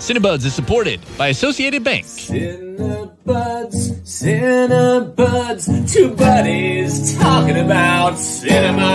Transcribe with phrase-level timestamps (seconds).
[0.00, 2.06] Cinebuds is supported by Associated Bank.
[2.06, 8.86] Cinebuds, Cinebuds, two buddies talking about cinema.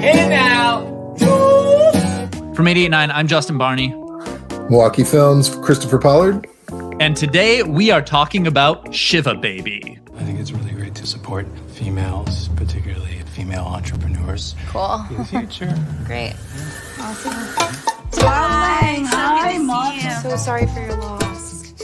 [0.00, 0.82] Hey now,
[2.54, 3.88] From 889, I'm Justin Barney.
[4.68, 6.46] Milwaukee Films, Christopher Pollard.
[7.00, 9.98] And today we are talking about Shiva Baby.
[10.16, 14.54] I think it's really great to support females, particularly female entrepreneurs.
[14.68, 15.04] Cool.
[15.10, 15.74] In the future.
[16.06, 16.36] Great.
[18.12, 19.98] Darling, hi, Mom.
[20.22, 21.74] So sorry for your loss.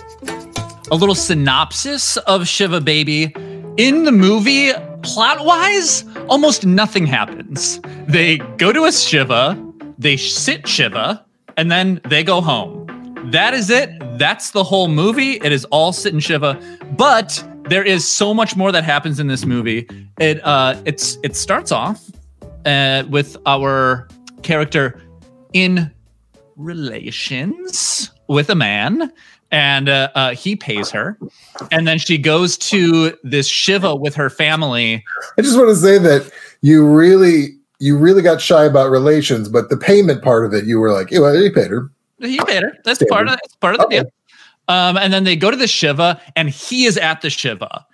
[0.90, 3.34] A little synopsis of Shiva Baby.
[3.76, 7.80] In the movie, plot wise, almost nothing happens.
[8.06, 9.62] They go to a Shiva,
[9.98, 11.24] they sit Shiva,
[11.56, 12.84] and then they go home.
[13.30, 13.90] That is it.
[14.18, 15.32] That's the whole movie.
[15.42, 16.60] It is all sit and Shiva.
[16.96, 19.88] But there is so much more that happens in this movie.
[20.20, 22.02] It uh it's it starts off
[22.64, 24.08] uh, with our
[24.42, 25.00] character
[25.52, 25.90] in
[26.56, 29.12] relations with a man
[29.50, 31.18] and uh, uh, he pays her.
[31.70, 35.04] And then she goes to this shiva with her family.
[35.38, 36.30] I just want to say that
[36.62, 40.80] you really, you really got shy about relations, but the payment part of it, you
[40.80, 42.72] were like, "Yeah, you paid her." he paid her.
[42.84, 44.00] That's part of that's part of the Okay.
[44.00, 44.10] deal
[44.68, 47.86] um, and then they go to the shiva and he is at the shiva.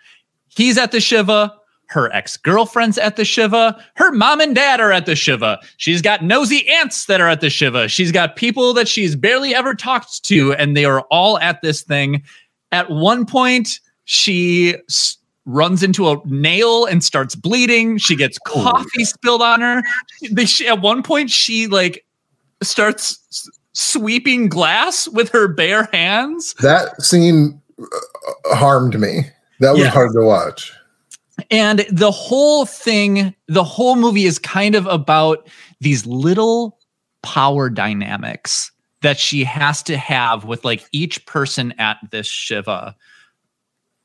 [0.49, 1.55] He's at the shiva
[1.93, 3.83] her ex-girlfriend's at the shiva.
[3.97, 5.61] Her mom and dad are at the shiva.
[5.77, 7.87] She's got nosy aunts that are at the shiva.
[7.89, 11.83] She's got people that she's barely ever talked to and they are all at this
[11.83, 12.23] thing.
[12.73, 17.99] At one point she s- runs into a nail and starts bleeding.
[17.99, 19.83] She gets coffee spilled on her.
[20.31, 22.05] They- she- at one point she like
[22.63, 26.55] starts s- sweeping glass with her bare hands.
[26.63, 29.25] That scene uh, harmed me.
[29.61, 30.73] That was hard to watch.
[31.51, 35.49] And the whole thing, the whole movie is kind of about
[35.81, 36.79] these little
[37.23, 38.71] power dynamics
[39.03, 42.95] that she has to have with like each person at this Shiva.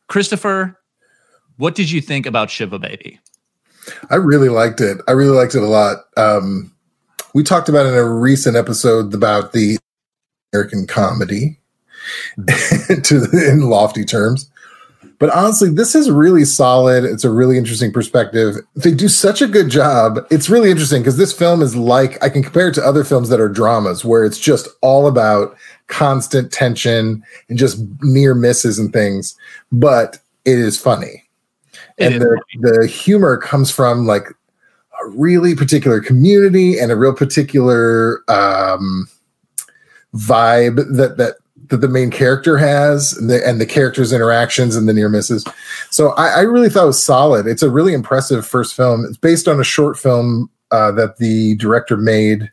[0.07, 0.79] Christopher,
[1.57, 3.19] what did you think about Shiva Baby?
[4.09, 4.97] I really liked it.
[5.07, 5.97] I really liked it a lot.
[6.17, 6.73] Um,
[7.33, 9.77] we talked about in a recent episode about the
[10.53, 11.59] American comedy
[13.03, 14.49] to in lofty terms.
[15.19, 17.03] But honestly, this is really solid.
[17.03, 18.57] It's a really interesting perspective.
[18.75, 20.19] They do such a good job.
[20.29, 23.29] It's really interesting because this film is like I can compare it to other films
[23.29, 25.57] that are dramas where it's just all about
[25.87, 29.35] constant tension and just near misses and things,
[29.71, 31.23] but it is funny
[31.97, 34.27] It and the, the humor comes from like
[35.03, 39.07] a really particular community and a real particular um,
[40.13, 41.37] vibe that that
[41.69, 45.45] that the main character has and the, and the characters interactions and the near misses.
[45.89, 47.47] So I, I really thought it was solid.
[47.47, 49.05] It's a really impressive first film.
[49.05, 52.51] It's based on a short film uh, that the director made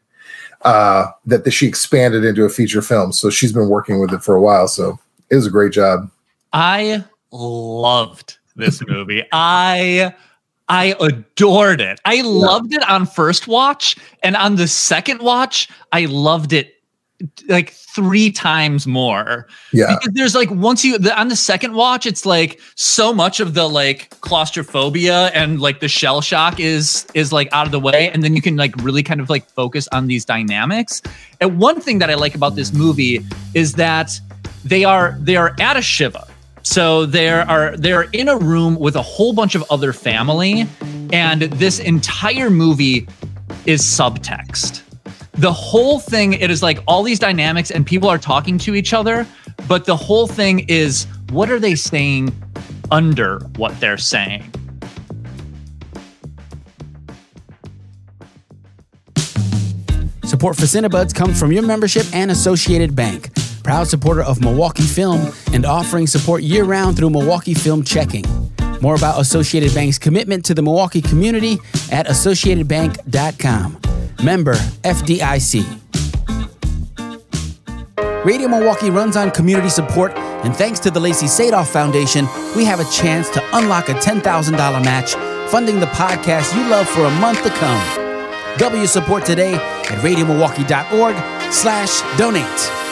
[0.63, 3.13] uh, that the, she expanded into a feature film.
[3.13, 4.67] So she's been working with it for a while.
[4.69, 4.99] So
[5.31, 6.11] it was a great job.
[6.53, 9.25] I loved this movie.
[9.33, 10.15] I
[10.69, 12.01] I adored it.
[12.07, 13.97] I loved it on first watch.
[14.23, 16.74] And on the second watch I loved it
[17.49, 19.47] like 3 times more.
[19.73, 23.41] yeah Because there's like once you the, on the second watch it's like so much
[23.41, 27.81] of the like claustrophobia and like the shell shock is is like out of the
[27.81, 31.03] way and then you can like really kind of like focus on these dynamics.
[31.41, 34.21] And one thing that I like about this movie is that
[34.65, 36.27] they are they are at a shiva.
[36.63, 40.67] So there are they're in a room with a whole bunch of other family
[41.13, 43.07] and this entire movie
[43.67, 44.84] is subtext
[45.37, 48.93] the whole thing it is like all these dynamics and people are talking to each
[48.93, 49.27] other
[49.69, 52.33] but the whole thing is what are they saying
[52.91, 54.45] under what they're saying
[60.25, 65.33] Support for Cinebuds comes from your membership and Associated Bank, proud supporter of Milwaukee Film
[65.53, 68.25] and offering support year round through Milwaukee Film Checking.
[68.85, 71.55] More about Associated Bank's commitment to the Milwaukee community
[71.91, 73.81] at associatedbank.com.
[74.23, 75.65] Member FDIC.
[78.27, 80.13] Radio Milwaukee runs on community support,
[80.45, 84.53] and thanks to the Lacey Sadoff Foundation, we have a chance to unlock a $10,000
[84.85, 85.15] match,
[85.51, 88.59] funding the podcast you love for a month to come.
[88.59, 91.17] Double your support today at radiomilwaukee.org
[91.51, 92.84] slash donate.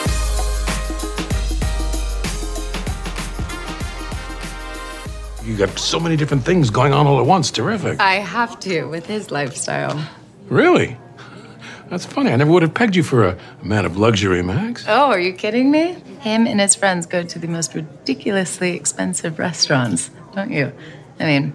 [5.43, 7.51] You got so many different things going on all at once.
[7.51, 7.99] Terrific.
[7.99, 10.01] I have to with his lifestyle.
[10.47, 10.97] Really?
[11.89, 12.31] That's funny.
[12.31, 14.85] I never would have pegged you for a man of luxury, Max.
[14.87, 15.97] Oh, are you kidding me?
[16.21, 20.71] Him and his friends go to the most ridiculously expensive restaurants, don't you?
[21.19, 21.53] I mean,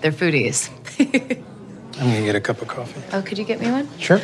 [0.00, 0.68] they're foodies.
[2.00, 3.00] I'm gonna get a cup of coffee.
[3.12, 3.88] oh, could you get me one?
[3.98, 4.20] Sure.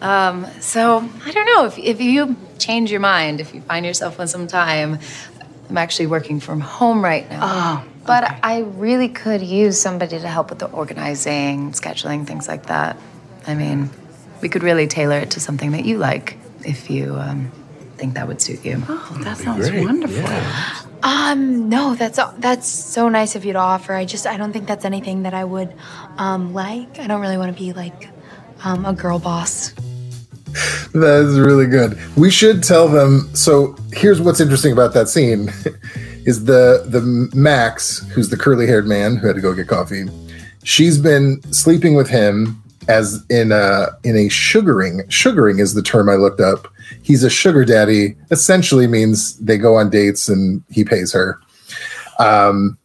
[0.00, 4.18] Um, so I don't know if if you change your mind, if you find yourself
[4.18, 4.98] with some time,
[5.68, 7.40] I'm actually working from home right now.
[7.42, 12.66] Oh, but I really could use somebody to help with the organizing, scheduling, things like
[12.66, 12.96] that.
[13.46, 13.90] I mean,
[14.40, 17.50] we could really tailor it to something that you like, if you um,
[17.96, 18.82] think that would suit you.
[18.88, 20.22] Oh, that sounds wonderful.
[20.22, 20.80] Yeah.
[21.02, 23.92] Um, no, that's that's so nice of you to offer.
[23.92, 25.72] I just I don't think that's anything that I would
[26.16, 26.98] um like.
[26.98, 28.08] I don't really want to be like
[28.64, 29.74] um a girl boss.
[30.94, 31.98] That is really good.
[32.16, 33.28] We should tell them.
[33.34, 35.52] So here's what's interesting about that scene:
[36.26, 37.00] is the the
[37.34, 40.04] Max, who's the curly haired man who had to go get coffee.
[40.62, 45.08] She's been sleeping with him as in a in a sugaring.
[45.08, 46.68] Sugaring is the term I looked up.
[47.02, 48.16] He's a sugar daddy.
[48.30, 51.38] Essentially means they go on dates and he pays her.
[52.18, 52.78] Um,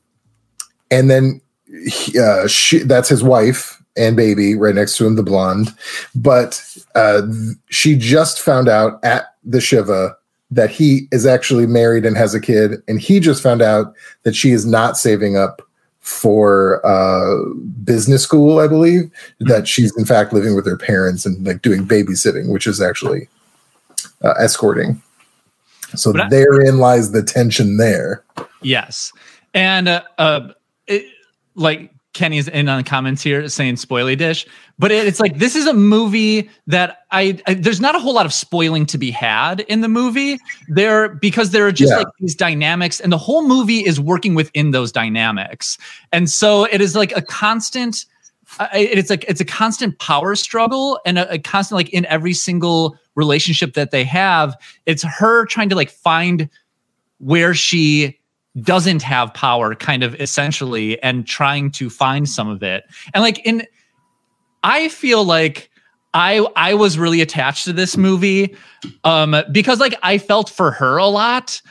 [0.92, 1.42] and then
[1.88, 5.76] he, uh, she, that's his wife and baby right next to him, the blonde.
[6.16, 6.64] But
[6.96, 7.24] uh,
[7.70, 10.16] she just found out at the Shiva
[10.51, 12.81] that he is actually married and has a kid.
[12.88, 13.94] And he just found out
[14.24, 15.62] that she is not saving up
[16.00, 17.54] for uh,
[17.84, 19.12] business school, I believe,
[19.42, 23.28] that she's in fact living with her parents and like doing babysitting, which is actually
[24.24, 25.01] uh, escorting.
[25.96, 28.24] So I- therein lies the tension there.
[28.62, 29.13] Yes,
[29.54, 30.50] and uh, uh
[30.88, 31.06] it,
[31.56, 34.45] like Kenny's in on the comments here saying spoily dish,
[34.77, 38.13] but it, it's like this is a movie that I, I there's not a whole
[38.13, 40.38] lot of spoiling to be had in the movie
[40.68, 42.00] there because there are just Yeah.
[42.00, 45.77] like these dynamics, and the whole movie is working within those dynamics,
[46.12, 48.06] and so it is like a constant.
[48.74, 52.98] It's like it's a constant power struggle and a, a constant like in every single
[53.16, 54.56] relationship that they have.
[54.86, 56.50] It's her trying to like find
[57.19, 58.19] where she
[58.64, 62.84] doesn't have power kind of essentially and trying to find some of it.
[63.14, 63.66] And like in
[64.64, 65.70] i feel like
[66.14, 68.56] i i was really attached to this movie
[69.06, 71.62] um because like i felt for her a lot.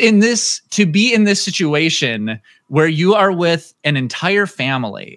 [0.00, 5.16] In this to be in this situation where you are with an entire family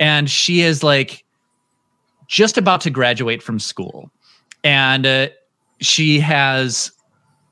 [0.00, 1.24] and she is like
[2.26, 4.10] just about to graduate from school
[4.64, 5.28] and uh,
[5.80, 6.90] she has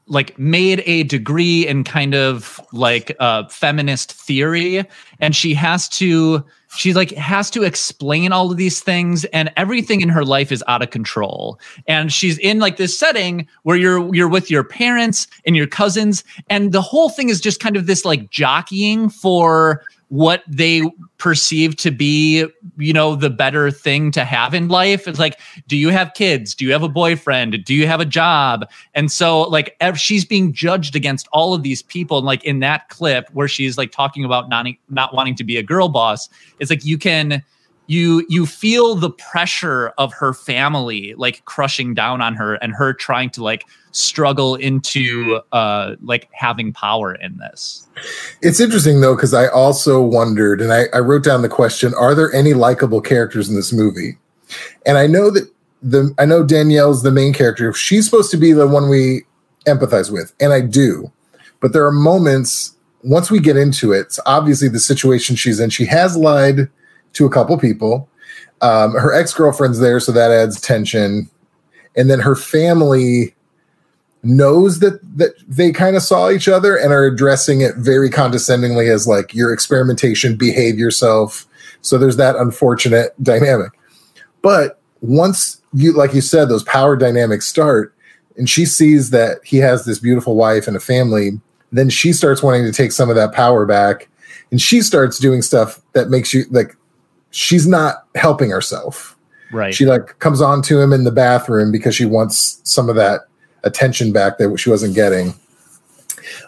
[0.08, 4.84] like made a degree in kind of like uh feminist theory
[5.20, 6.44] and she has to
[6.76, 10.62] she like has to explain all of these things and everything in her life is
[10.68, 11.58] out of control.
[11.86, 16.24] And she's in like this setting where you're you're with your parents and your cousins
[16.48, 20.82] and the whole thing is just kind of this like jockeying for what they
[21.18, 25.08] perceive to be you know the better thing to have in life.
[25.08, 26.54] It's like do you have kids?
[26.54, 27.64] Do you have a boyfriend?
[27.64, 28.68] Do you have a job?
[28.94, 32.88] And so like she's being judged against all of these people and like in that
[32.88, 36.70] clip where she's like talking about not not wanting to be a girl boss it's
[36.70, 37.42] like you can
[37.86, 42.92] you you feel the pressure of her family like crushing down on her and her
[42.92, 47.86] trying to like struggle into uh like having power in this
[48.42, 52.14] It's interesting though, because I also wondered, and I, I wrote down the question: Are
[52.14, 54.18] there any likable characters in this movie?
[54.84, 55.50] And I know that
[55.82, 57.72] the I know Danielle's the main character.
[57.72, 59.24] She's supposed to be the one we
[59.66, 61.10] empathize with, and I do.
[61.60, 64.18] But there are moments once we get into it.
[64.26, 65.70] Obviously the situation she's in.
[65.70, 66.68] She has lied
[67.16, 68.08] to a couple people.
[68.62, 71.28] Um, her ex girlfriend's there, so that adds tension.
[71.96, 73.34] And then her family
[74.22, 78.88] knows that that they kind of saw each other and are addressing it very condescendingly
[78.88, 81.46] as like your experimentation behave yourself
[81.80, 83.70] so there's that unfortunate dynamic
[84.42, 87.94] but once you like you said those power dynamics start
[88.36, 92.42] and she sees that he has this beautiful wife and a family then she starts
[92.42, 94.08] wanting to take some of that power back
[94.50, 96.76] and she starts doing stuff that makes you like
[97.36, 99.14] she's not helping herself.
[99.52, 99.74] Right.
[99.74, 103.22] She like comes on to him in the bathroom because she wants some of that
[103.62, 105.34] attention back that she wasn't getting.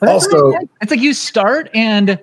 [0.00, 2.21] But Also- it's like you start and it,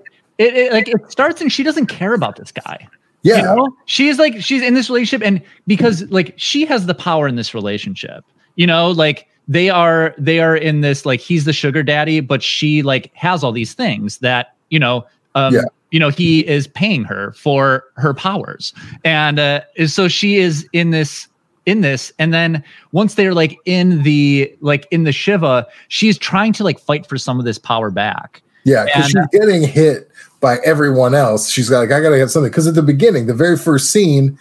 [0.55, 2.88] it like it starts and she doesn't care about this guy.
[3.22, 6.93] Yeah, You know, she's like she's in this relationship, and because like she has the
[6.93, 8.24] power in this relationship,
[8.55, 12.43] you know, like they are they are in this like he's the sugar daddy, but
[12.43, 15.62] she like has all these things that you know, um, Yeah.
[15.96, 18.74] You know, he is paying her for her powers,
[19.06, 21.28] and uh, so she is in this
[21.66, 26.54] in this and then once they're like in the like in the shiva she's trying
[26.54, 30.10] to like fight for some of this power back yeah, because uh, she's getting hit
[30.42, 31.50] by everyone else.
[31.50, 32.52] She's like, I gotta get something.
[32.52, 34.38] Because at the beginning, the very first scene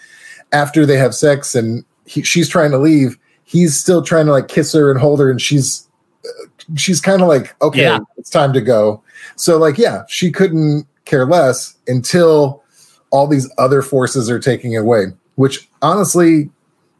[0.51, 4.49] after they have sex and he, she's trying to leave, he's still trying to like
[4.49, 5.87] kiss her and hold her, and she's
[6.25, 7.99] uh, she's kind of like, okay, Yeah.
[8.17, 9.03] it's time to go.
[9.37, 12.63] So like, yeah, she couldn't care less until
[13.11, 15.07] all these other forces are taking away,
[15.37, 16.51] which honestly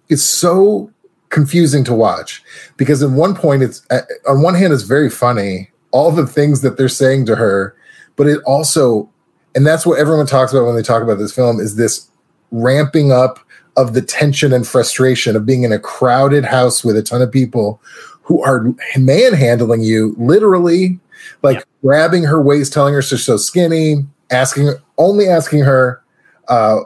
[0.09, 0.91] is so
[1.31, 2.43] confusing to watch
[2.77, 6.61] because in one point it's uh, on one hand it's very funny all the things
[6.61, 7.75] that they're saying to her
[8.15, 9.11] but it also
[9.57, 12.09] and that's what everyone talks about when they talk about this film is this
[12.53, 13.41] ramping up
[13.77, 17.33] of the tension and frustration of being in a crowded house with a ton of
[17.33, 17.83] people
[18.23, 21.01] who are manhandling you literally
[21.43, 26.03] like grabbing her waist telling her she's so skinny asking only asking her
[26.49, 26.81] uh,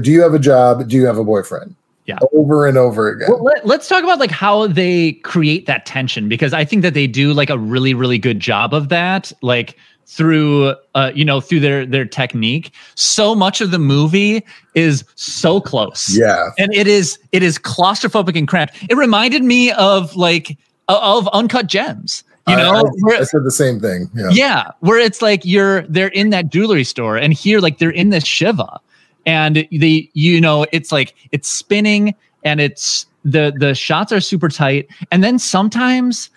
[0.00, 0.88] do you have a job?
[0.88, 1.74] Do you have a boyfriend?
[2.06, 2.18] Yeah.
[2.32, 3.28] over and over again.
[3.30, 6.94] Well, let, let's talk about like how they create that tension because I think that
[6.94, 11.40] they do like a really really good job of that like through uh you know
[11.40, 12.72] through their their technique.
[12.96, 14.44] So much of the movie
[14.74, 16.18] is so close.
[16.18, 16.50] Yeah.
[16.58, 18.74] And it is it is claustrophobic and cramped.
[18.90, 20.58] It reminded me of like
[20.88, 24.28] of uncut gems you I- know I, where- I said the same thing yeah.
[24.30, 28.10] Yeah where it's like you're they're in that jewelry store and here like they're in
[28.10, 28.80] this shiva
[29.26, 34.48] and the you know it's like it's spinning and it's the the shots are super
[34.48, 34.88] tight.
[35.12, 36.28] And then sometimes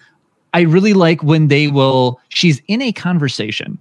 [0.53, 3.79] i really like when they will she's in a conversation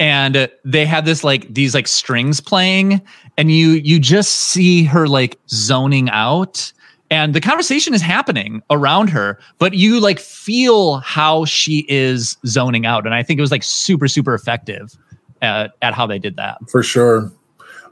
[0.00, 3.00] and they have this like these like strings playing
[3.38, 6.72] and you you just see her like zoning out
[7.14, 12.86] and the conversation is happening around her but you like feel how she is zoning
[12.86, 13.06] out.
[13.06, 14.96] And i think it was like super super effective
[15.40, 16.58] at, at how they did that.
[16.70, 17.30] For sure.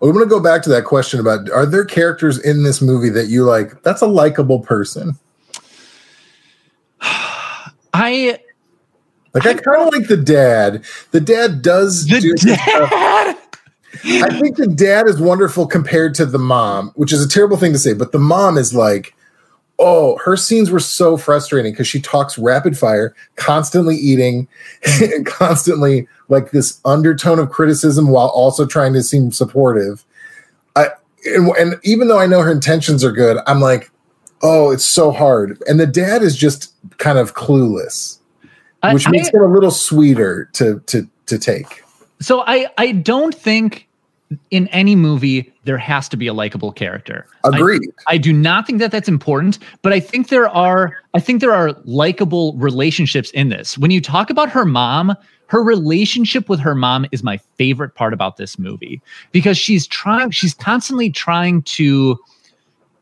[0.03, 3.11] I'm going to go back to that question about are there characters in this movie
[3.11, 5.17] that you like that's a likable person?
[7.95, 8.39] I
[9.35, 10.85] like i kind of like the dad.
[11.13, 13.39] The dad does the do dad
[14.05, 17.73] I think the dad is wonderful compared to the mom, which is a terrible thing
[17.73, 19.15] to say, but the mom is like,
[19.79, 24.49] oh, her scenes were so frustrating because she talks rapid fire, constantly eating,
[25.01, 30.05] and constantly like this undertone of criticism while also trying to seem supportive.
[30.77, 30.89] I
[31.27, 33.91] and, and even though I know her intentions are good, I'm like,
[34.43, 35.63] oh, it's so hard.
[35.69, 38.19] And the dad is just kind of clueless,
[38.83, 41.83] I- which I- makes it a little sweeter to to to take.
[42.23, 43.89] So i i don't think
[44.51, 47.83] in any movie there has to be a likable character I- Agreed.
[48.09, 51.53] I do not think that that's important, but I think there are I think there
[51.53, 53.77] are likable relationships in this.
[53.77, 55.15] When you talk about her mom,
[55.47, 59.03] her relationship with her mom is my favorite part about this movie
[59.33, 62.19] because she's trying she's constantly trying to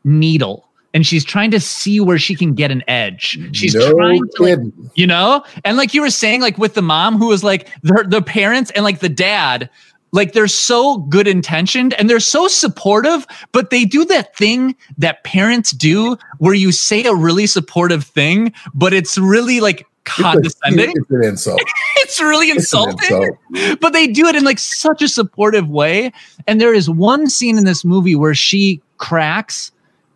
[0.03, 3.39] needle and she's trying to see where she can get an edge.
[3.53, 4.59] She's No trying to like,
[4.95, 5.43] you know?
[5.63, 8.71] And like you were saying like with the mom who was like the the parents
[8.75, 9.69] and like the dad
[10.13, 15.23] like they're so good intentioned and they're so supportive, but they do that thing that
[15.23, 20.91] parents do where you say a really supportive thing, but it's really like condescending.
[20.95, 21.61] It's an insult.
[21.97, 23.79] It's really It's insulting, insult.
[23.79, 26.11] but they do it in like such a supportive way.
[26.45, 29.71] And there is one scene in this movie where she cracks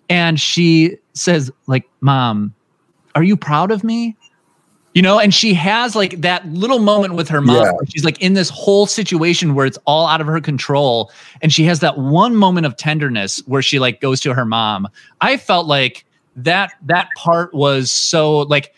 [0.09, 2.53] and she says, like, Mom,
[3.15, 4.15] are you proud of me?
[4.93, 7.65] You know, and she has like that little moment with her mom.
[7.65, 7.71] Yeah.
[7.89, 11.11] She's like in this whole situation where it's all out of her control.
[11.41, 14.87] And she has that one moment of tenderness where she like goes to her mom.
[15.19, 16.05] I felt like
[16.37, 18.73] that that part was so like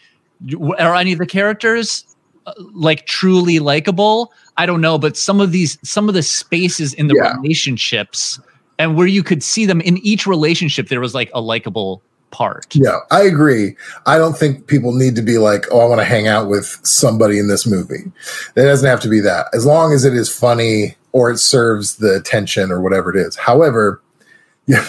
[0.80, 2.16] are any of the characters
[2.48, 4.32] uh, like truly likable?
[4.58, 7.36] I don't know, but some of these some of the spaces in the Yeah.
[7.36, 8.40] relationships
[8.80, 12.76] and where you could see them in each relationship there was like a likable part.
[12.76, 13.76] Yeah, I agree.
[14.06, 16.80] I don't think people need to be like, oh, I want to hang out with
[16.84, 18.12] somebody in this movie.
[18.56, 19.48] It doesn't have to be that.
[19.54, 23.36] As long as it is funny or it serves the tension or whatever it is.
[23.36, 24.02] However,
[24.68, 24.86] yeah,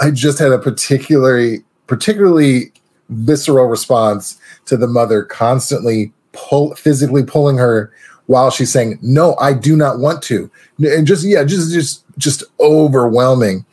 [0.00, 2.72] I just had a particularly particularly
[3.10, 7.92] visceral response to the mother constantly pull physically pulling her
[8.26, 12.44] while she's saying, "No, I do not want to." And just yeah, just just just
[12.60, 13.64] overwhelming.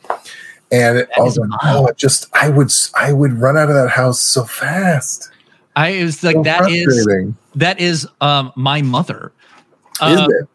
[0.72, 3.90] And I was like, oh, it just I would I would run out of that
[3.90, 5.30] house so fast.
[5.76, 7.08] I was like So that is
[7.56, 9.32] that is um my mother.
[10.02, 10.48] Is Um, it?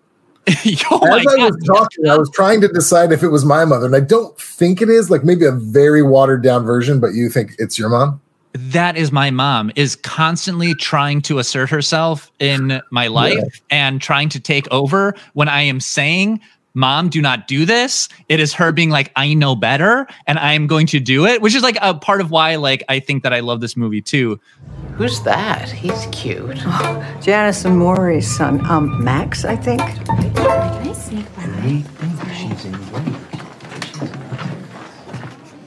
[0.92, 1.54] oh As I God.
[1.54, 4.38] was talking, I was trying to decide if it was my mother, and I don't
[4.40, 5.10] think it is.
[5.10, 8.22] Like maybe a very watered down version, but you think it's your mom?
[8.58, 14.30] that is my mom is constantly trying to assert herself in my life and trying
[14.30, 16.40] to take over when I am saying,
[16.76, 18.10] Mom, do not do this.
[18.28, 21.42] It is her being like, I know better and I am going to do it,
[21.42, 24.02] which is like a part of why like I think that I love this movie
[24.02, 24.40] too.
[24.98, 25.70] Who's that?
[25.70, 26.58] He's cute.
[27.22, 29.82] Janice and Maury's son, um, Max, I think.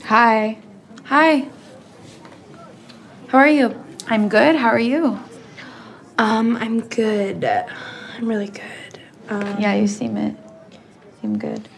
[0.05, 0.59] Hi.
[1.05, 1.49] Hi.
[3.29, 3.85] How are you?
[4.09, 4.57] I'm good.
[4.57, 5.19] How are you?
[6.19, 7.45] Um, I'm good.
[7.45, 9.01] I'm really good.
[9.29, 10.35] Um, Yeah, you seem it.
[11.21, 11.69] Seem good.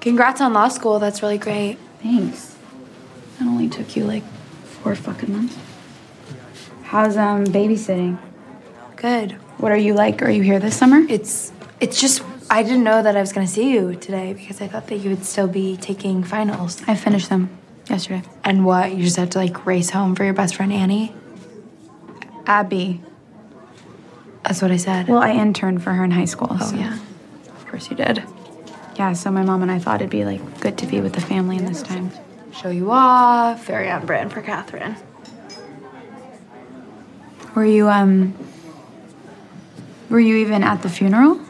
[0.00, 0.98] Congrats on law school.
[0.98, 1.78] That's really great.
[2.02, 2.56] Thanks.
[3.40, 4.24] It only took you like
[4.64, 5.56] four fucking months.
[6.84, 8.18] How's um babysitting?
[8.96, 9.32] Good.
[9.58, 10.22] What are you like?
[10.22, 11.04] Are you here this summer?
[11.08, 14.68] It's it's just I didn't know that I was gonna see you today because I
[14.68, 16.80] thought that you would still be taking finals.
[16.86, 17.50] I finished them
[17.90, 18.22] yesterday.
[18.44, 18.92] And what?
[18.94, 21.12] You just had to like race home for your best friend Annie?
[22.46, 23.02] Abby.
[24.44, 25.08] That's what I said.
[25.08, 26.48] Well, I interned for her in high school.
[26.50, 26.96] Oh, so- yeah.
[27.56, 28.22] Of course you did.
[28.98, 31.20] Yeah, so my mom and I thought it'd be like good to be with the
[31.20, 32.10] family in this time.
[32.52, 33.66] Show you off.
[33.66, 34.96] Very on brand for Catherine.
[37.54, 38.34] Were you um
[40.08, 41.40] were you even at the funeral?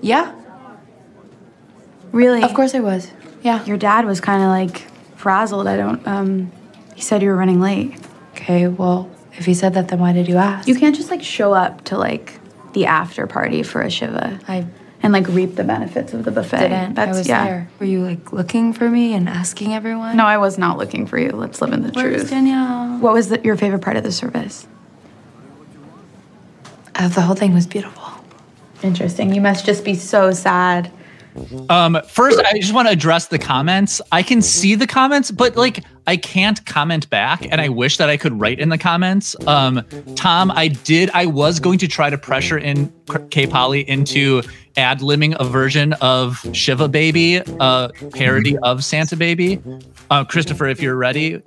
[0.00, 0.34] Yeah.
[2.10, 2.42] Really?
[2.42, 3.10] Of course I was.
[3.42, 3.64] Yeah.
[3.64, 4.86] Your dad was kind of like
[5.16, 5.68] frazzled.
[5.68, 6.52] I don't um
[6.94, 7.96] he said you were running late.
[8.32, 10.66] Okay, well, if he said that, then why did you ask?
[10.66, 12.40] You can't just like show up to like
[12.72, 14.40] the after party for a shiva.
[14.48, 14.66] I
[15.04, 16.60] and like reap the benefits of the buffet.
[16.60, 16.94] didn't.
[16.94, 17.44] That's I was yeah.
[17.44, 17.68] there.
[17.78, 20.16] Were you like looking for me and asking everyone?
[20.16, 21.28] No, I was not looking for you.
[21.28, 22.30] Let's live in the Where's truth.
[22.30, 22.98] Danielle?
[23.00, 24.66] What was the, your favorite part of the service?
[26.94, 28.02] Uh, the whole thing was beautiful.
[28.82, 29.34] Interesting.
[29.34, 30.90] You must just be so sad.
[31.68, 34.00] Um, first, I just want to address the comments.
[34.10, 38.10] I can see the comments, but like I can't comment back, and I wish that
[38.10, 39.34] I could write in the comments.
[39.46, 39.84] Um,
[40.16, 41.10] Tom, I did.
[41.14, 42.92] I was going to try to pressure in
[43.30, 44.42] K Polly into
[44.76, 49.62] ad libbing a version of Shiva Baby, a parody of Santa Baby.
[50.10, 51.40] Uh, Christopher, if you're ready,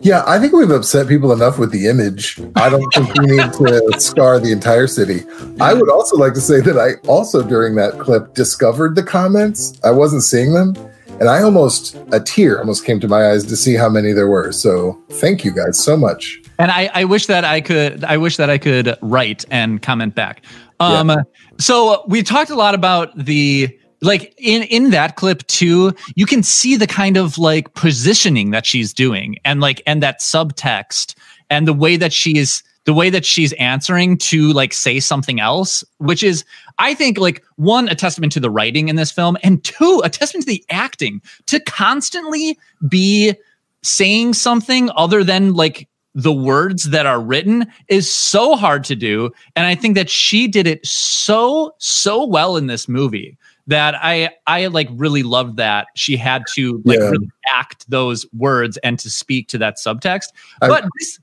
[0.00, 2.40] Yeah, I think we've upset people enough with the image.
[2.56, 5.22] I don't think we need to scar the entire city.
[5.60, 9.78] I would also like to say that I also, during that clip, discovered the comments.
[9.84, 10.74] I wasn't seeing them.
[11.22, 14.26] And I almost, a tear almost came to my eyes to see how many there
[14.26, 14.50] were.
[14.50, 16.42] So thank you guys so much.
[16.58, 18.02] and I, I wish that I could.
[18.02, 20.42] I wish that I could write and comment back.
[20.80, 21.12] Um,
[21.60, 23.68] so we talked a lot about the
[24.00, 25.94] like in in that clip too.
[26.16, 30.18] You can see the kind of like positioning that she's doing, and like and that
[30.18, 31.14] subtext,
[31.50, 35.38] and the way that she is the way that she's answering to like say something
[35.40, 36.44] else, which is
[36.78, 40.08] I think like one a testament to the writing in this film, and two a
[40.10, 43.34] testament to the acting to constantly be
[43.82, 49.30] saying something other than like the words that are written is so hard to do
[49.56, 54.28] and i think that she did it so so well in this movie that i
[54.46, 57.08] i like really loved that she had to like Yeah.
[57.08, 60.26] really act those words and to speak to that subtext
[60.60, 61.18] I- but this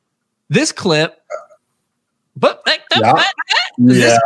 [0.50, 1.22] this clip
[2.39, 3.13] but like, Yeah.
[3.78, 4.19] this, Yeah.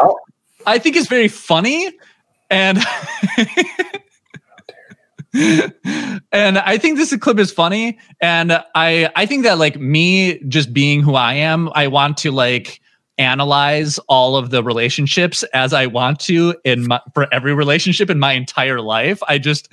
[0.65, 1.91] I think it's very funny
[2.49, 2.77] and
[5.33, 10.73] and I think this clip is funny and I I think that like me just
[10.73, 12.79] being who I am I want to like
[13.17, 18.19] analyze all of the relationships as I want to in my, for every relationship in
[18.19, 19.69] my entire life I just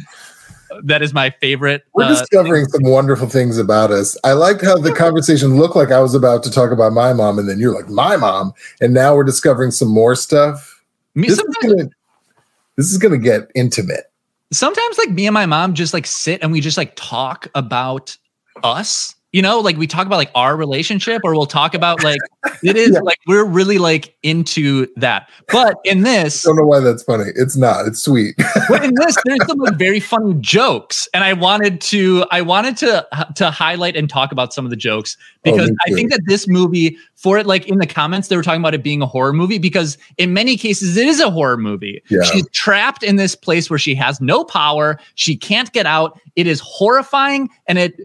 [0.85, 4.17] that is my favorite We're uh, discovering some wonderful things about us.
[4.25, 7.39] I liked how the conversation looked like I was about to talk about my mom,
[7.39, 8.53] and then you're like, my mom.
[8.81, 10.83] And now we're discovering some more stuff.
[11.15, 11.91] me, This is gonna,
[12.77, 14.11] this is gonna get intimate.
[14.53, 18.17] sometimes like me and my mom just like sit and we just like talk about
[18.65, 22.19] us you know like we talk about like our relationship or we'll talk about like
[22.63, 23.01] it is Yeah.
[23.01, 27.25] like we're really like into that but in this I Don't know why that's funny.
[27.37, 27.87] It's not.
[27.87, 28.35] It's sweet.
[28.69, 32.77] but in this there's some like very funny jokes and i wanted to i wanted
[32.79, 35.93] to uh, to highlight and talk about some of the jokes oh, because Oh, i
[35.93, 38.83] think that this movie for it like in the comments they were talking about it
[38.83, 42.23] being a horror movie because in many cases it is a horror movie Yeah.
[42.23, 46.47] she's trapped in this place where she has no power she can't get out it
[46.47, 48.01] is horrifying and it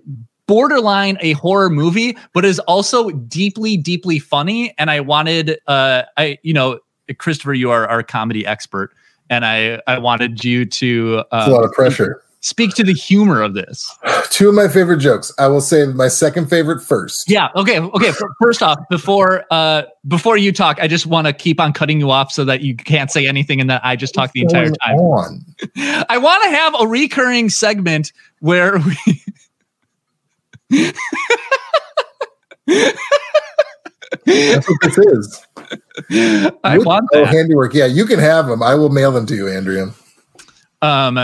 [0.47, 6.37] borderline a horror movie but is also deeply deeply funny and i wanted uh i
[6.43, 6.79] you know
[7.17, 8.91] christopher you are our comedy expert
[9.29, 12.21] and i i wanted you to It's a lot uh, of pressure.
[12.41, 13.89] speak to the humor of this
[14.35, 15.31] Two of my favorite jokes.
[15.39, 17.29] I will say my second favorite first.
[17.29, 21.59] yeah okay okay first off before uh before you talk i just want to keep
[21.59, 24.31] on cutting you off so that you can't say anything and that i just talk
[24.33, 25.45] the entire time On.
[26.09, 29.21] I want to have a recurring segment where we.
[34.25, 35.45] That's what this is.
[36.63, 37.27] I With- want oh, that.
[37.33, 37.73] handiwork.
[37.73, 38.61] Yeah, you can have them.
[38.63, 39.91] I will mail them to you, Andrea.
[40.81, 41.17] Um,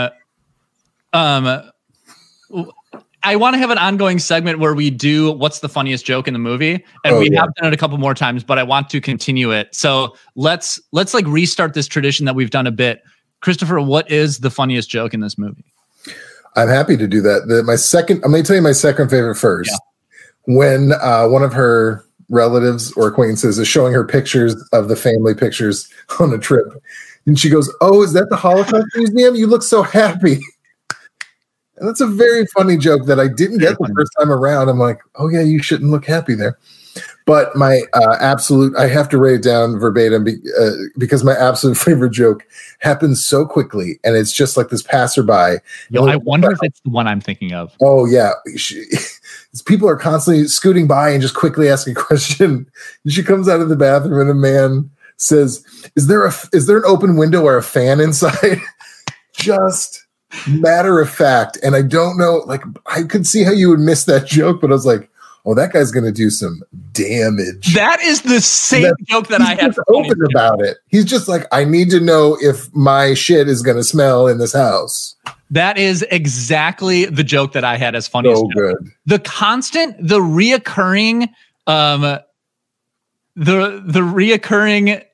[1.12, 1.62] um,
[3.24, 6.32] I want to have an ongoing segment where we do what's the funniest joke in
[6.34, 6.74] the movie,
[7.04, 7.42] and Oh, we yeah.
[7.42, 9.72] have done it a couple more times, but I want to continue it.
[9.74, 13.02] So let's let's like restart this tradition that we've done a bit.
[13.40, 15.71] Christopher, what is the funniest joke in this movie?
[16.56, 17.48] I'm happy to do that.
[17.48, 19.72] The, my second, I'm going to tell you my second favorite first.
[20.44, 25.34] When uh, one of her relatives or acquaintances is showing her pictures of the family
[25.34, 25.88] pictures
[26.20, 26.66] on a trip,
[27.26, 29.36] and she goes, "Oh, is that the Holocaust Museum?
[29.36, 30.40] You look so happy."
[31.82, 34.68] And that's a very funny joke that I didn't get the first time around.
[34.68, 36.56] I'm like, oh yeah, you shouldn't look happy there.
[37.24, 41.34] But my uh, absolute, I have to write it down verbatim be, uh, because my
[41.34, 42.46] absolute favorite joke
[42.80, 45.58] happens so quickly, and it's just like this passerby.
[45.90, 47.72] Yo, I wonder if it's the one I'm thinking of.
[47.80, 48.84] Oh yeah, she,
[49.66, 52.70] people are constantly scooting by and just quickly asking a question.
[53.08, 55.64] She comes out of the bathroom, and a man says,
[55.96, 58.60] "Is there a is there an open window or a fan inside?"
[59.32, 60.06] just
[60.48, 62.42] matter of fact, and I don't know.
[62.46, 65.08] Like I could see how you would miss that joke, but I was like,
[65.44, 67.74] oh, that guy's going to do some damage.
[67.74, 69.74] That is the same joke that I had.
[69.88, 70.78] Open about it.
[70.88, 74.38] He's just like, I need to know if my shit is going to smell in
[74.38, 75.16] this house.
[75.50, 78.34] That is exactly the joke that I had as funny.
[78.34, 78.76] So good.
[79.04, 81.28] The constant, the reoccurring,
[81.66, 82.00] um,
[83.34, 85.04] the the reoccurring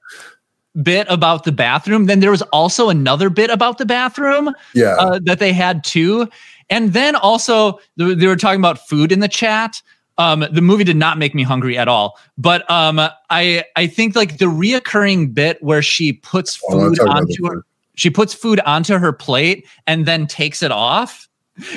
[0.80, 2.06] bit about the bathroom.
[2.06, 4.54] Then there was also another bit about the bathroom.
[4.74, 6.28] Yeah, uh, that they had too.
[6.70, 9.82] And then also they were talking about food in the chat.
[10.18, 12.98] Um, the movie did not make me hungry at all, but um,
[13.30, 18.10] I I think like the reoccurring bit where she puts oh, food onto her, she
[18.10, 21.28] puts food onto her plate and then takes it off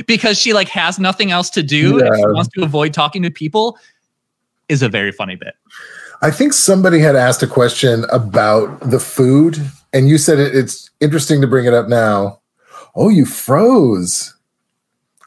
[0.07, 2.07] because she like has nothing else to do yeah.
[2.07, 3.77] and she wants to avoid talking to people
[4.69, 5.55] is a very funny bit.
[6.21, 9.59] I think somebody had asked a question about the food,
[9.91, 12.39] and you said it, it's interesting to bring it up now.
[12.95, 14.35] Oh, you froze.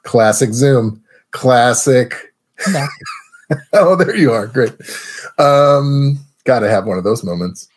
[0.05, 1.03] Classic Zoom.
[1.33, 2.34] Classic
[3.73, 4.47] oh, there you are.
[4.47, 4.73] Great.
[5.39, 7.69] Um, Got to have one of those moments.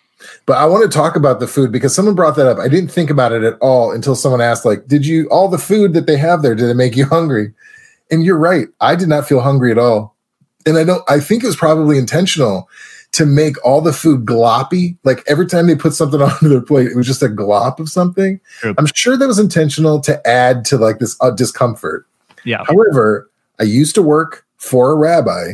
[0.45, 2.57] But I want to talk about the food because someone brought that up.
[2.57, 5.57] I didn't think about it at all until someone asked, like, did you, all the
[5.57, 7.53] food that they have there, did it make you hungry?
[8.09, 8.67] And you're right.
[8.81, 10.15] I did not feel hungry at all.
[10.65, 12.67] And I don't, I think it was probably intentional
[13.13, 14.97] to make all the food gloppy.
[15.03, 17.89] Like every time they put something onto their plate, it was just a glop of
[17.89, 18.39] something.
[18.63, 18.75] Yep.
[18.77, 22.05] I'm sure that was intentional to add to like this uh, discomfort.
[22.43, 22.63] Yeah.
[22.65, 25.53] However, I used to work for a rabbi.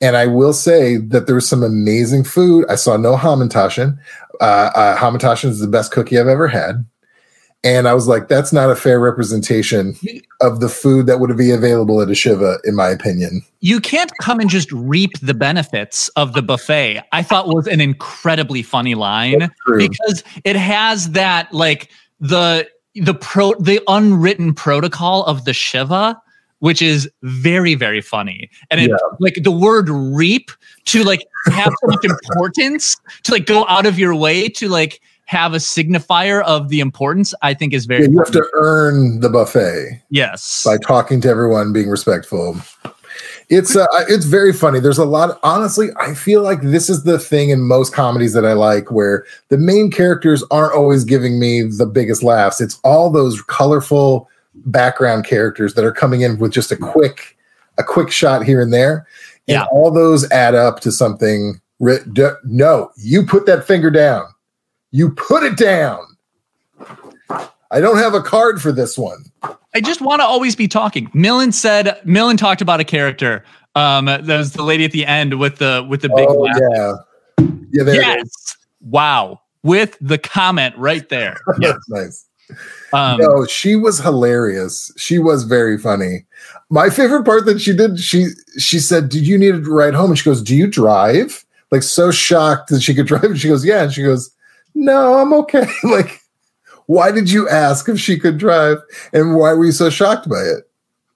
[0.00, 2.66] And I will say that there was some amazing food.
[2.68, 3.98] I saw no hamantaschen.
[4.40, 6.84] Uh, uh, hamantaschen is the best cookie I've ever had.
[7.64, 9.96] And I was like, that's not a fair representation
[10.40, 13.42] of the food that would be available at a Shiva, in my opinion.
[13.58, 17.02] You can't come and just reap the benefits of the buffet.
[17.10, 23.54] I thought was an incredibly funny line because it has that like the the pro
[23.54, 26.20] the unwritten protocol of the Shiva
[26.60, 28.50] which is very very funny.
[28.70, 28.96] And it, yeah.
[29.20, 30.50] like the word reap
[30.86, 35.00] to like have so much importance to like go out of your way to like
[35.26, 39.20] have a signifier of the importance i think is very yeah, you have to earn
[39.20, 40.62] the buffet yes.
[40.64, 42.56] by talking to everyone being respectful.
[43.48, 44.80] It's uh, it's very funny.
[44.80, 48.44] There's a lot honestly i feel like this is the thing in most comedies that
[48.44, 52.60] i like where the main characters aren't always giving me the biggest laughs.
[52.60, 54.28] It's all those colorful
[54.64, 57.36] background characters that are coming in with just a quick
[57.78, 59.06] a quick shot here and there.
[59.48, 59.66] And yeah.
[59.70, 64.24] all those add up to something no you put that finger down.
[64.90, 66.00] You put it down.
[67.70, 69.24] I don't have a card for this one.
[69.74, 71.10] I just want to always be talking.
[71.12, 75.38] Millen said millen talked about a character um that was the lady at the end
[75.38, 76.94] with the with the big oh, yeah.
[77.70, 78.56] Yeah yes.
[78.80, 79.40] Wow.
[79.62, 81.38] With the comment right there.
[81.60, 82.26] Yes nice
[82.92, 84.92] um, no, she was hilarious.
[84.96, 86.26] She was very funny.
[86.70, 88.28] My favorite part that she did, she
[88.58, 91.82] she said, "Did you need a ride home?" And she goes, "Do you drive?" Like
[91.82, 93.24] so shocked that she could drive.
[93.24, 94.30] And she goes, "Yeah." And she goes,
[94.74, 96.20] "No, I'm okay." like,
[96.86, 98.78] why did you ask if she could drive,
[99.12, 100.68] and why were you so shocked by it?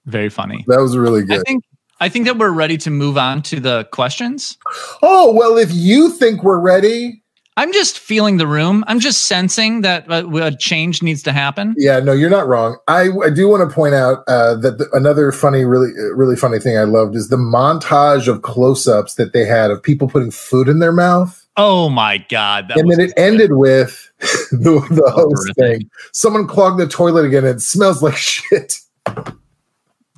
[0.05, 0.65] Very funny.
[0.67, 1.39] That was really good.
[1.39, 1.63] I think
[2.01, 4.57] I think that we're ready to move on to the questions.
[5.03, 7.20] Oh well, if you think we're ready,
[7.57, 8.83] I'm just feeling the room.
[8.87, 11.75] I'm just sensing that a, a change needs to happen.
[11.77, 12.77] Yeah, no, you're not wrong.
[12.87, 16.59] I, I do want to point out uh, that the, another funny, really, really funny
[16.59, 20.69] thing I loved is the montage of close-ups that they had of people putting food
[20.69, 21.37] in their mouth.
[21.57, 22.71] Oh my god!
[22.71, 25.89] and then it ended with the, the host thing.
[26.13, 27.45] Someone clogged the toilet again.
[27.45, 28.79] And it smells like shit.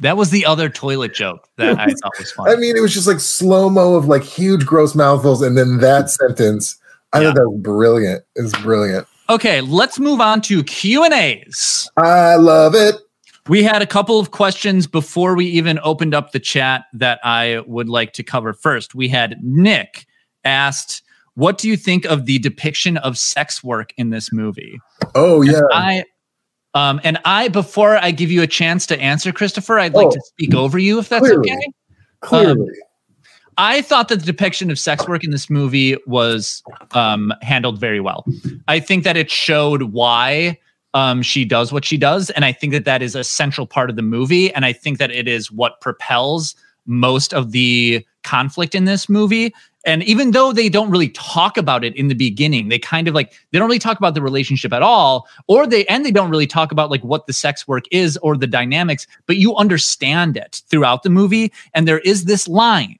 [0.01, 2.51] That was the other toilet joke that I thought was funny.
[2.51, 5.79] I mean, it was just like slow mo of like huge gross mouthfuls, and then
[5.79, 6.77] that sentence
[7.13, 7.27] I yeah.
[7.27, 8.23] thought that was brilliant.
[8.35, 9.07] It's brilliant.
[9.29, 11.89] Okay, let's move on to Q and A's.
[11.95, 12.95] I love it.
[13.47, 17.61] We had a couple of questions before we even opened up the chat that I
[17.67, 18.95] would like to cover first.
[18.95, 20.05] We had Nick
[20.43, 21.01] asked,
[21.35, 24.79] "What do you think of the depiction of sex work in this movie?"
[25.15, 26.03] Oh yeah, and I.
[26.75, 30.11] Um, and I, before I give you a chance to answer, Christopher, I'd like oh,
[30.11, 31.67] to speak over you if that's clearly, okay.
[32.21, 32.61] Clearly.
[32.61, 32.67] Um,
[33.57, 37.99] I thought that the depiction of sex work in this movie was um, handled very
[37.99, 38.25] well.
[38.67, 40.59] I think that it showed why
[40.93, 42.29] um, she does what she does.
[42.31, 44.53] And I think that that is a central part of the movie.
[44.53, 49.53] And I think that it is what propels most of the conflict in this movie.
[49.85, 53.13] And even though they don't really talk about it in the beginning, they kind of
[53.13, 56.29] like they don't really talk about the relationship at all, or they and they don't
[56.29, 60.37] really talk about like what the sex work is or the dynamics, but you understand
[60.37, 61.51] it throughout the movie.
[61.73, 62.97] And there is this line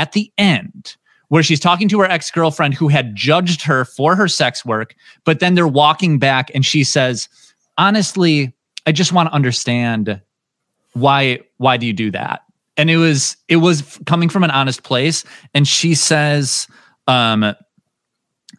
[0.00, 0.96] at the end
[1.28, 4.94] where she's talking to her ex girlfriend who had judged her for her sex work,
[5.24, 7.28] but then they're walking back and she says,
[7.76, 8.52] Honestly,
[8.86, 10.20] I just want to understand
[10.94, 12.40] why why do you do that?
[12.78, 15.22] And it was it was coming from an honest place.
[15.52, 16.66] And she says
[17.06, 17.54] um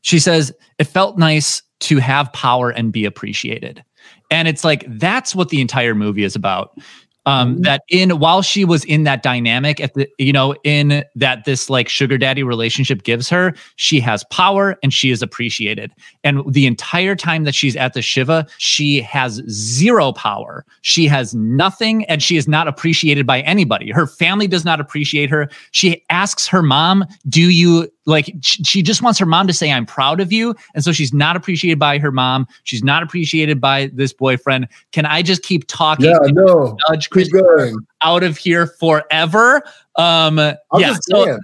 [0.03, 3.83] she says it felt nice to have power and be appreciated.
[4.29, 6.77] And it's like that's what the entire movie is about
[7.25, 11.45] um that in while she was in that dynamic at the you know in that
[11.45, 15.91] this like sugar daddy relationship gives her she has power and she is appreciated.
[16.23, 20.65] And the entire time that she's at the shiva she has zero power.
[20.81, 23.91] She has nothing and she is not appreciated by anybody.
[23.91, 25.49] Her family does not appreciate her.
[25.71, 29.85] She asks her mom do you like she just wants her mom to say i'm
[29.85, 30.55] proud of you.
[30.73, 32.47] And so she's not appreciated by her mom.
[32.63, 34.67] She's not appreciated by this boyfriend.
[34.91, 36.77] Can i just keep talking Yeah, no.
[36.89, 37.75] judge Keep going.
[38.01, 39.61] out of here forever
[39.97, 41.37] um I'll yeah so,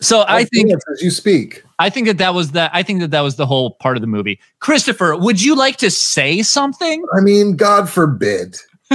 [0.00, 1.62] so i think as you speak.
[1.78, 4.00] i think that that was that i think that that was the whole part of
[4.00, 8.56] the movie christopher would you like to say something I mean, God forbid.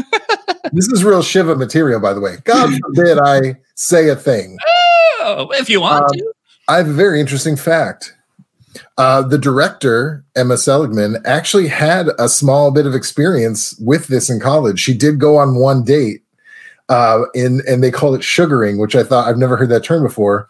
[0.73, 2.37] this is real Shiva material, by the way.
[2.43, 4.57] God forbid I say a thing.
[5.21, 6.33] oh, if you want Um, to
[6.67, 8.13] I have a very interesting fact.
[8.97, 14.39] Uh, the director, Emma Seligman, actually had a small bit of experience with this in
[14.39, 14.79] college.
[14.79, 16.23] She did go on one date,
[16.89, 20.03] uh, in and they called it sugaring, which I thought I've never heard that term
[20.03, 20.47] before.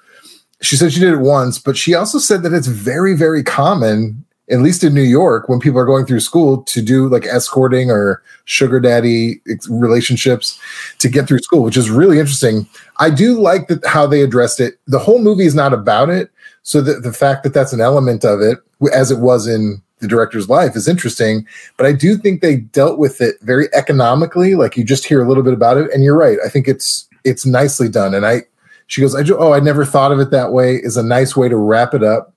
[0.62, 4.26] She said she did it once, but she also said that it's very, very common,
[4.50, 7.92] at least in New York, when people are going through school to do like escorting
[7.92, 10.60] or sugar daddy relationships
[11.00, 12.68] to get through school, which is really interesting.
[12.98, 14.80] I do like that how they addressed it.
[14.88, 16.32] The whole movie is not about it,
[16.66, 18.58] so the the fact that that's an element of it,
[18.92, 21.46] as it was in the director's life, is interesting.
[21.78, 24.56] But I do think they dealt with it very economically.
[24.56, 26.40] Like you just hear a little bit about it, and you're right.
[26.44, 28.16] I think it's it's nicely done.
[28.16, 28.42] And I,
[28.88, 30.78] she goes, I ju- oh, I never thought of it that way.
[30.78, 32.34] Is a nice way to wrap it up.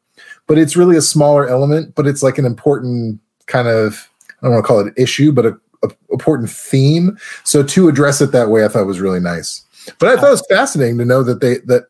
[0.47, 4.11] But it's really a smaller element, but it's like an important kind of
[4.43, 7.17] I don't want to call it issue, but a, a important theme.
[7.45, 9.65] So to address it that way, I thought was really nice.
[9.99, 11.87] But I thought it was fascinating to know that they that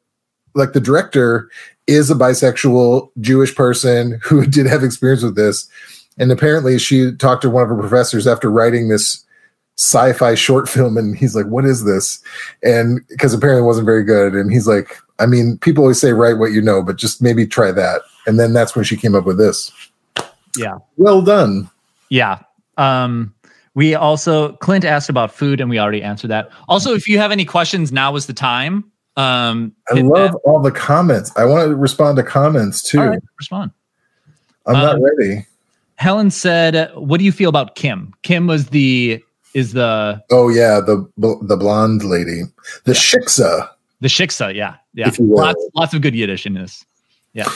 [0.58, 1.50] like the director
[1.86, 5.68] is a bisexual Jewish person who did have experience with this.
[6.18, 9.24] And apparently she talked to one of her professors after writing this
[9.76, 12.20] sci-fi short film and he's like, What is this?
[12.62, 14.34] And because apparently it wasn't very good.
[14.34, 17.46] And he's like, I mean, people always say write what you know, but just maybe
[17.46, 18.02] try that.
[18.26, 19.72] And then that's when she came up with this.
[20.56, 21.70] yeah Well done.
[22.08, 22.40] Yeah.
[22.76, 23.34] Um,
[23.74, 26.50] we also Clint asked about food, and we already answered that.
[26.68, 28.84] Also, if you have any questions, now is the time.
[29.18, 30.38] Um, I love that.
[30.44, 31.32] all the comments.
[31.36, 33.00] I want to respond to comments too.
[33.00, 33.72] Right, respond.
[34.66, 35.46] I'm not Um, ready.
[35.96, 38.14] Helen said, "What do you feel about Kim?
[38.22, 39.20] Kim was the
[39.54, 42.42] is the Oh yeah, the the blonde lady,
[42.84, 43.68] the shiksa.
[44.00, 44.54] the shiksa.
[44.54, 45.08] Yeah, yeah.
[45.08, 45.38] If you will.
[45.38, 46.84] Lots lots of good Yiddish in this.
[47.34, 47.48] Yeah,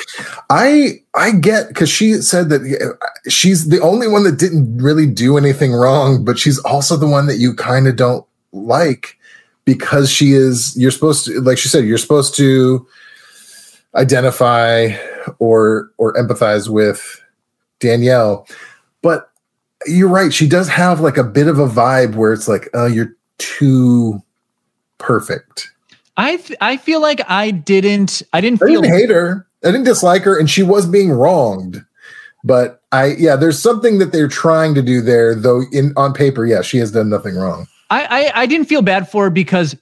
[0.51, 2.96] I I get because she said that
[3.29, 7.27] she's the only one that didn't really do anything wrong, but she's also the one
[7.27, 9.16] that you kind of don't like
[9.64, 10.77] because she is.
[10.77, 12.87] You're supposed to, like she said, you're supposed to
[13.94, 14.96] identify
[15.38, 17.22] or or empathize with
[17.81, 18.46] Danielle,
[19.03, 19.31] but
[19.87, 20.33] you're right.
[20.33, 24.22] She does have like a bit of a vibe where it's like, oh, you're too
[24.98, 25.70] perfect.
[26.16, 29.46] I th- I feel like I didn't I didn't I feel didn't hate her.
[29.64, 31.85] I didn't dislike her, and she was being wronged.
[32.44, 35.62] But I, yeah, there's something that they're trying to do there, though.
[35.72, 37.66] In on paper, yeah, she has done nothing wrong.
[37.93, 39.77] I, I I didn't feel bad for her because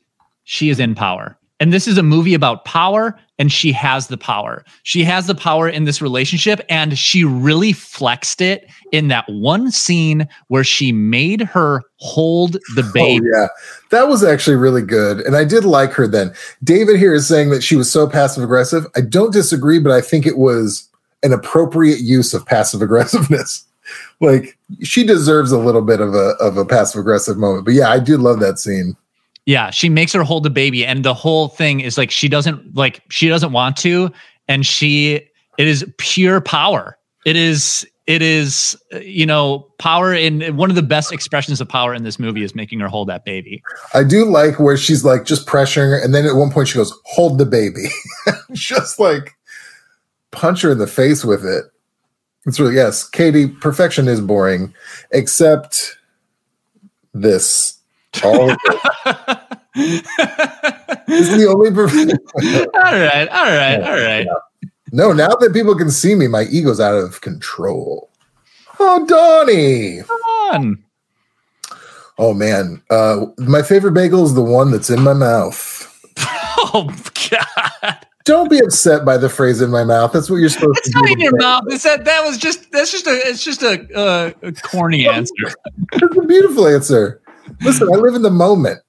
[0.44, 1.36] she is in power.
[1.60, 4.64] And this is a movie about power, and she has the power.
[4.82, 9.70] She has the power in this relationship, and she really flexed it in that one
[9.70, 13.26] scene where she made her hold the oh, baby.
[13.26, 13.48] Oh yeah,
[13.90, 16.32] that was actually really good, and I did like her then.
[16.64, 18.86] David here is saying that she was so passive aggressive.
[18.96, 20.88] I don't disagree, but I think it was
[21.22, 23.66] an appropriate use of passive aggressiveness.
[24.20, 27.64] Like she deserves a little bit of a of a passive aggressive moment.
[27.64, 28.96] But yeah, I do love that scene.
[29.46, 32.76] Yeah, she makes her hold the baby, and the whole thing is like she doesn't
[32.76, 34.10] like she doesn't want to,
[34.48, 35.20] and she
[35.58, 36.98] it is pure power.
[37.24, 41.94] It is it is you know power in one of the best expressions of power
[41.94, 43.62] in this movie is making her hold that baby.
[43.94, 46.78] I do like where she's like just pressuring her, and then at one point she
[46.78, 47.86] goes, "Hold the baby,"
[48.52, 49.36] just like
[50.32, 51.64] punch her in the face with it.
[52.46, 53.48] It's really yes, Katie.
[53.48, 54.74] Perfection is boring,
[55.10, 55.98] except
[57.12, 57.78] this.
[58.24, 58.56] All this
[59.76, 62.18] is the only perfection.
[62.74, 64.26] all right, all right, all right.
[64.92, 68.10] No, now that people can see me, my ego's out of control.
[68.80, 70.02] Oh, Donnie.
[70.02, 70.20] Come
[70.52, 70.84] on.
[72.18, 75.86] Oh man, uh, my favorite bagel is the one that's in my mouth.
[76.72, 76.94] Oh
[77.30, 78.06] God.
[78.24, 80.92] Don't be upset by the phrase "in my mouth." That's what you're supposed It's to
[80.94, 81.00] do.
[81.00, 81.64] not in your mouth.
[81.68, 85.32] It's that that was just that's just a it's just a, uh, a corny answer.
[85.92, 87.22] That's a beautiful answer.
[87.62, 88.82] Listen, I live in the moment.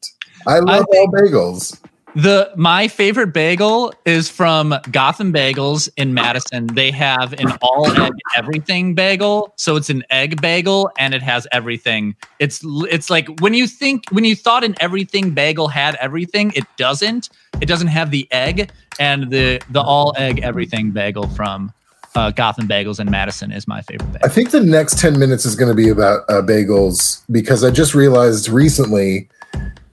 [0.47, 1.79] I love all bagels.
[2.15, 6.67] The my favorite bagel is from Gotham Bagels in Madison.
[6.67, 11.47] They have an all egg everything bagel, so it's an egg bagel and it has
[11.53, 12.15] everything.
[12.39, 16.65] It's it's like when you think when you thought an everything bagel had everything, it
[16.75, 17.29] doesn't.
[17.61, 21.71] It doesn't have the egg and the the all egg everything bagel from
[22.15, 24.25] uh, Gotham Bagels in Madison is my favorite bagel.
[24.25, 27.71] I think the next 10 minutes is going to be about uh, bagels because I
[27.71, 29.29] just realized recently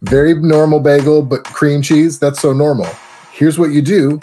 [0.02, 2.18] very normal bagel, but cream cheese.
[2.18, 2.88] That's so normal.
[3.32, 4.20] Here's what you do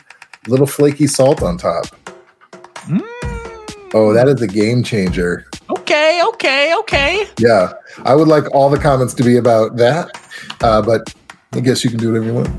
[0.48, 1.86] little flaky salt on top.
[3.94, 5.46] Oh, that is a game changer.
[5.70, 7.26] Okay, okay, okay.
[7.40, 7.74] Yeah.
[8.04, 10.10] I would like all the comments to be about that.
[10.62, 11.14] Uh, but
[11.54, 12.50] I guess you can do whatever you want.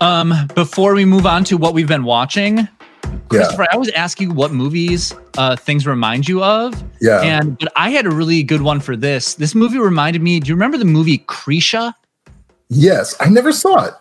[0.00, 2.68] Um, before we move on to what we've been watching, Yeah.
[3.28, 6.74] Christopher, I always ask you what movies uh, things remind you of.
[7.00, 7.22] Yeah.
[7.22, 9.34] And but I had a really good one for this.
[9.34, 10.38] This movie reminded me.
[10.38, 11.94] Do you remember the movie Krisha?
[12.68, 13.14] Yes.
[13.20, 13.94] I never saw it.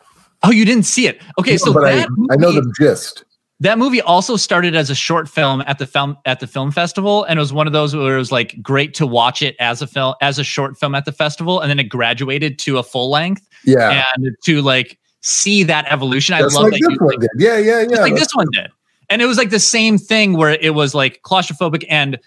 [0.44, 1.22] Oh, you didn't see it.
[1.40, 3.24] Okay, No, so but I, that I know the gist.
[3.62, 7.24] that movie also started as a short film at the film at the film festival,
[7.24, 9.82] and it was one of those where it was like great to watch it as
[9.82, 12.84] a film as a short film at the festival, and then it graduated to a
[12.84, 13.48] full length.
[13.64, 14.04] Yeah.
[14.16, 16.36] and to like see that evolution.
[16.36, 17.30] I love like that this you one did.
[17.38, 17.88] Yeah, yeah, yeah.
[17.88, 18.70] just like this one did.
[19.10, 22.20] And it was like the same thing where it was like claustrophobic and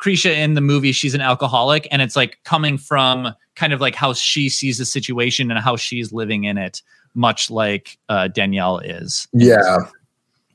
[0.00, 3.94] Krisha in the movie, she's an alcoholic, and it's like coming from kind of like
[3.94, 6.82] how she sees the situation and how she's living in it,
[7.14, 9.28] much like uh, Danielle is.
[9.32, 9.78] Yeah.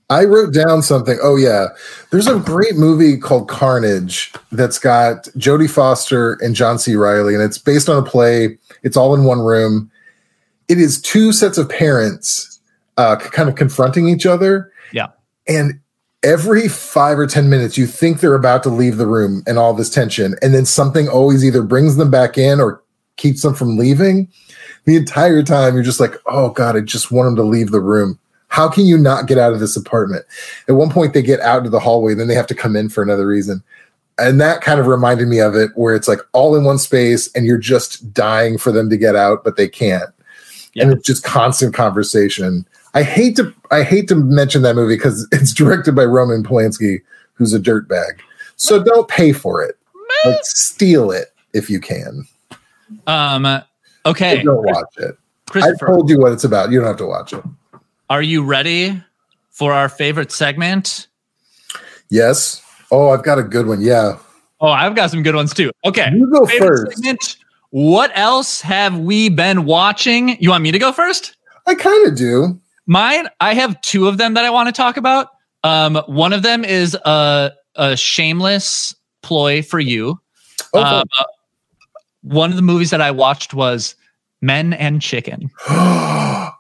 [0.10, 1.20] I wrote down something.
[1.22, 1.68] Oh yeah.
[2.12, 6.96] There's a great movie called Carnage that's got Jodie Foster and John C.
[6.96, 8.58] Reilly and it's based on a play.
[8.84, 9.92] It's all in one room.
[10.70, 12.60] It is two sets of parents
[12.96, 15.08] uh kind of confronting each other Yeah.
[15.48, 15.80] and
[16.24, 19.74] every 5 or 10 minutes you think they're about to leave the room and all
[19.74, 22.82] this tension and then something always either brings them back in or
[23.18, 24.28] keeps them from leaving.
[24.86, 27.82] The entire time you're just like, "Oh god, I just want them to leave the
[27.82, 30.26] room." How can you not get out of this apartment?
[30.68, 32.90] At one point, they get out into the hallway, then they have to come in
[32.90, 33.62] for another reason.
[34.18, 37.32] And that kind of reminded me of it, where it's like all in one space
[37.34, 40.10] and you're just dying for them to get out, but they can't.
[40.80, 42.66] And it's just constant conversation.
[42.94, 47.02] I hate to I hate to mention that movie because it's directed by Roman Polanski,
[47.34, 48.20] who's a dirtbag.
[48.56, 49.78] So don't pay for it.
[50.26, 52.28] Like steal it if you can.
[53.06, 53.62] Um,
[54.06, 54.44] okay.
[54.44, 55.18] Don't watch it.
[55.56, 56.72] I told you what it's about.
[56.72, 57.44] You don't have to watch it.
[58.10, 59.02] Are you ready
[59.50, 61.08] for our favorite segment?
[62.10, 62.62] Yes.
[62.92, 63.82] Oh, I've got a good one.
[63.82, 64.18] Yeah.
[64.60, 65.72] Oh, I've got some good ones too.
[65.86, 66.10] Okay.
[66.14, 66.98] You go Favorite first.
[66.98, 67.38] segment.
[67.72, 70.42] What else have we been watching?
[70.42, 71.36] You want me to go first?
[71.66, 72.60] I kind of do.
[72.86, 75.28] Mine, I have two of them that I want to talk about.
[75.64, 80.18] Um, one of them is a, a shameless ploy for you.
[80.74, 80.84] Okay.
[80.84, 81.06] Um,
[82.28, 83.96] one of the movies that I watched was
[84.42, 86.54] Men and Chicken, oh.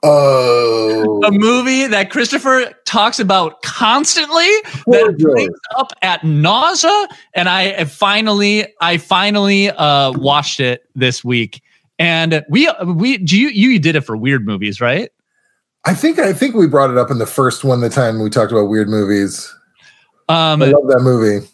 [1.26, 7.08] a movie that Christopher talks about constantly Poor that brings up at nausea.
[7.36, 11.62] And I finally, I finally uh, watched it this week.
[12.00, 15.12] And we, we, do you, you did it for weird movies, right?
[15.86, 18.30] I think I think we brought it up in the first one the time we
[18.30, 19.54] talked about weird movies.
[20.28, 21.48] Um, I love that movie.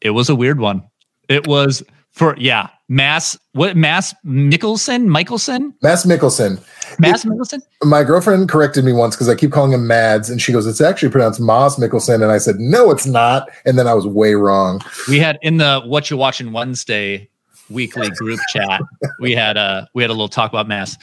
[0.00, 0.82] It was a weird one.
[1.28, 6.60] It was for yeah, Mass what Mass Mikkelsen, Michelson, Mass Mikkelsen.
[7.00, 7.60] Mass Mikkelsen.
[7.82, 10.80] My girlfriend corrected me once because I keep calling him Mads, and she goes, "It's
[10.80, 14.34] actually pronounced Moss Mikkelsen," and I said, "No, it's not," and then I was way
[14.34, 14.82] wrong.
[15.08, 17.28] We had in the What You Watching Wednesday
[17.68, 18.80] weekly group chat.
[19.20, 20.96] We had a we had a little talk about Mass,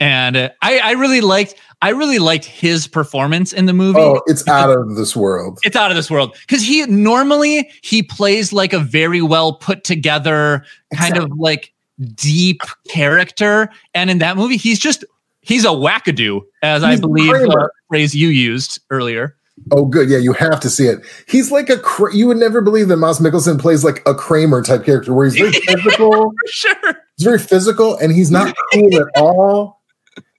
[0.00, 3.98] and uh, I I really liked I really liked his performance in the movie.
[4.00, 5.58] Oh, it's out of this world.
[5.64, 9.84] it's out of this world because he normally he plays like a very well put
[9.84, 11.72] together kind of like
[12.14, 15.02] deep character and in that movie he's just
[15.40, 19.34] he's a wackadoo as i believe uh, phrase you used earlier
[19.72, 20.08] Oh, good.
[20.10, 21.00] Yeah, you have to see it.
[21.26, 21.80] He's like a.
[22.12, 25.34] You would never believe that Moss Mikkelsen plays like a Kramer type character, where he's
[25.36, 26.32] very physical.
[26.48, 26.76] sure
[27.16, 29.75] He's very physical, and he's not cool at all.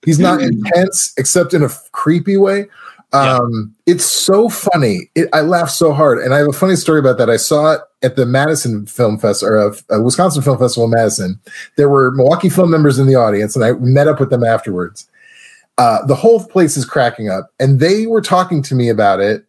[0.04, 2.66] He's not intense, except in a creepy way.
[3.12, 5.10] Um, It's so funny.
[5.14, 7.30] It, I laughed so hard, and I have a funny story about that.
[7.30, 10.90] I saw it at the Madison Film Fest or uh, uh, Wisconsin Film Festival in
[10.90, 11.40] Madison.
[11.76, 15.08] There were Milwaukee film members in the audience, and I met up with them afterwards.
[15.78, 19.44] Uh, the whole place is cracking up, and they were talking to me about it.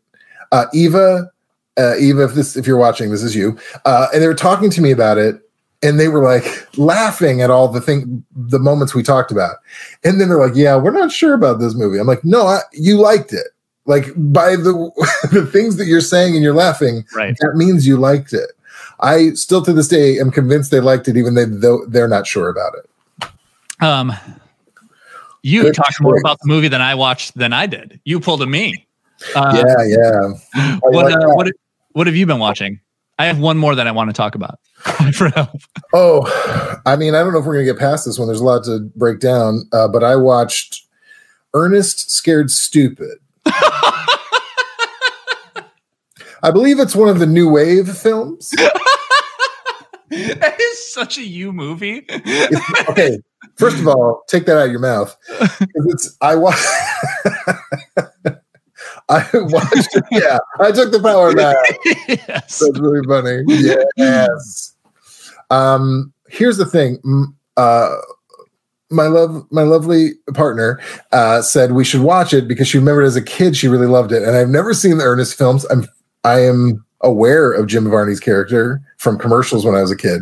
[0.51, 1.29] Uh, Eva,
[1.77, 3.57] uh, Eva, if this if you're watching, this is you.
[3.85, 5.41] Uh, and they were talking to me about it,
[5.81, 9.57] and they were like laughing at all the thing, the moments we talked about.
[10.03, 12.59] And then they're like, "Yeah, we're not sure about this movie." I'm like, "No, I,
[12.73, 13.47] you liked it."
[13.85, 14.91] Like by the
[15.31, 17.35] the things that you're saying and you're laughing, Right.
[17.39, 18.51] that means you liked it.
[18.99, 22.49] I still to this day am convinced they liked it, even though they're not sure
[22.49, 23.29] about it.
[23.81, 24.13] Um,
[25.41, 27.99] you talked more about the movie than I watched than I did.
[28.03, 28.85] You pulled a me.
[29.35, 29.85] Uh, yeah,
[30.53, 30.77] yeah.
[30.81, 31.47] What, like uh, what
[31.93, 32.79] what have you been watching?
[33.19, 34.59] I have one more that I want to talk about.
[35.13, 35.59] For help.
[35.93, 38.29] Oh, I mean, I don't know if we're gonna get past this one.
[38.29, 40.83] There's a lot to break down, uh, but I watched
[41.53, 43.17] Ernest Scared Stupid.
[46.41, 48.51] I believe it's one of the new wave films.
[48.51, 52.05] that is such a you movie.
[52.89, 53.19] Okay,
[53.57, 55.13] first of all, take that out of your mouth.
[55.75, 56.65] It's I watched.
[59.11, 59.97] I watched.
[60.11, 61.55] Yeah, I took the power back.
[62.07, 62.59] yes.
[62.59, 63.43] That's really funny.
[63.97, 64.75] Yes.
[65.49, 66.99] Um, here's the thing.
[67.57, 67.95] Uh,
[68.91, 70.79] my love, my lovely partner
[71.11, 74.11] uh, said we should watch it because she remembered as a kid she really loved
[74.11, 75.65] it, and I've never seen the Ernest films.
[75.71, 75.87] I'm
[76.23, 80.21] I am aware of Jim Varney's character from commercials when I was a kid,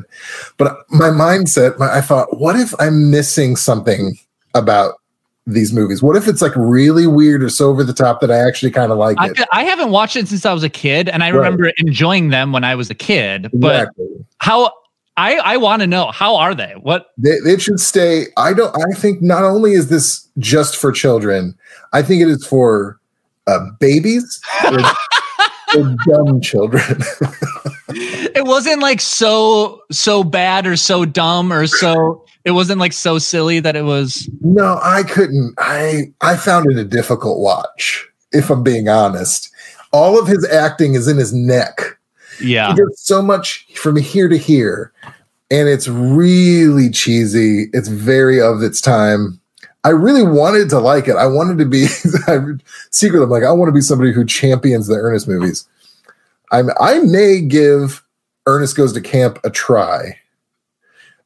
[0.58, 4.18] but my mindset, my, I thought, what if I'm missing something
[4.54, 4.97] about
[5.48, 6.04] these movies?
[6.04, 8.91] What if it's like really weird or so over the top that I actually kind
[8.91, 9.39] of like it?
[9.52, 11.38] I haven't watched it since I was a kid, and I Right.
[11.38, 13.50] remember enjoying them when I was a kid.
[13.54, 14.26] But Exactly.
[14.39, 14.72] how
[15.16, 16.74] I I want to know how are they?
[16.82, 18.28] What They, they should stay.
[18.38, 18.76] I don't.
[18.78, 21.58] I think not only is this just for children,
[21.93, 23.00] I think it is for
[23.48, 24.80] uh, babies or,
[25.80, 26.84] or dumb children.
[27.89, 33.20] it wasn't like so so bad or so dumb or so it wasn't like so
[33.20, 35.54] silly that it was no, I couldn't.
[35.58, 38.08] I I found it a difficult watch.
[38.32, 39.52] If I'm being honest,
[39.91, 42.00] all of his acting is in his neck.
[42.39, 44.93] yeah He does so much from here to here,
[45.52, 47.66] and it's really cheesy.
[47.74, 49.41] It's very of its time.
[49.84, 51.18] I really wanted to like it.
[51.18, 51.88] I wanted to be
[52.28, 52.39] I,
[52.91, 53.26] secretly.
[53.26, 55.68] I'm like, I want to be somebody who champions the Ernest movies.
[56.54, 56.70] I'm.
[56.80, 58.06] I may give
[58.45, 60.18] Ernest Goes to Camp a try,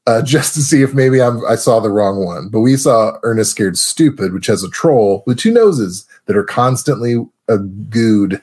[0.07, 1.45] uh, just to see if maybe I'm.
[1.45, 2.49] I saw the wrong one.
[2.49, 6.43] But we saw Ernest Scared Stupid, which has a troll with two noses that are
[6.43, 7.15] constantly
[7.49, 7.57] uh,
[7.89, 8.41] gooed,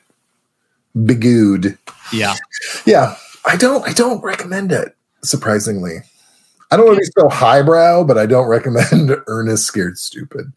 [0.97, 1.79] begooed.
[2.13, 2.35] yeah
[2.87, 3.87] Yeah, I don't.
[3.89, 4.95] I don't recommend it.
[5.23, 5.99] Surprisingly,
[6.71, 10.53] I don't want to be so highbrow, but I don't recommend Ernest Scared Stupid.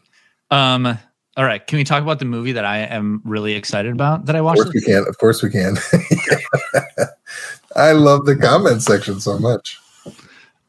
[0.51, 0.97] um
[1.37, 4.35] all right can we talk about the movie that i am really excited about that
[4.35, 4.59] i watched?
[4.59, 5.05] Of course we can.
[5.07, 5.77] Of course we can.
[7.77, 9.79] I love the comment section so much.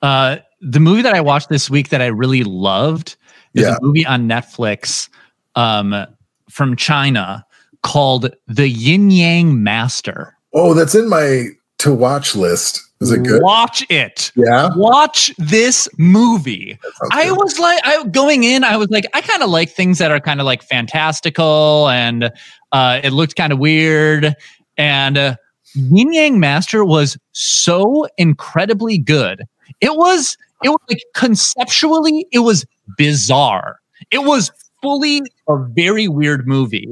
[0.02, 3.16] Uh the movie that i watched this week that i really loved
[3.54, 3.76] is Yeah.
[3.76, 5.08] a movie on netflix
[5.56, 6.06] um
[6.50, 7.44] from china
[7.82, 11.46] called the yin yang master Oh, that's in my
[11.78, 12.82] to watch list.
[13.00, 13.42] Is it good?
[13.42, 14.68] watch it Yeah.
[14.76, 16.78] watch this movie
[17.10, 17.38] I good.
[17.38, 20.20] was like, I going in, I was like, I kind of like things that are
[20.20, 22.30] kind of like fantastical, and
[22.70, 24.34] uh, it looked kind of weird.
[24.76, 25.36] And uh,
[25.74, 29.44] Yin Yang Master was so incredibly good.
[29.80, 32.64] It was, it was like conceptually, it was
[32.96, 33.78] bizarre.
[34.10, 34.50] It was
[34.82, 36.88] fully a very weird movie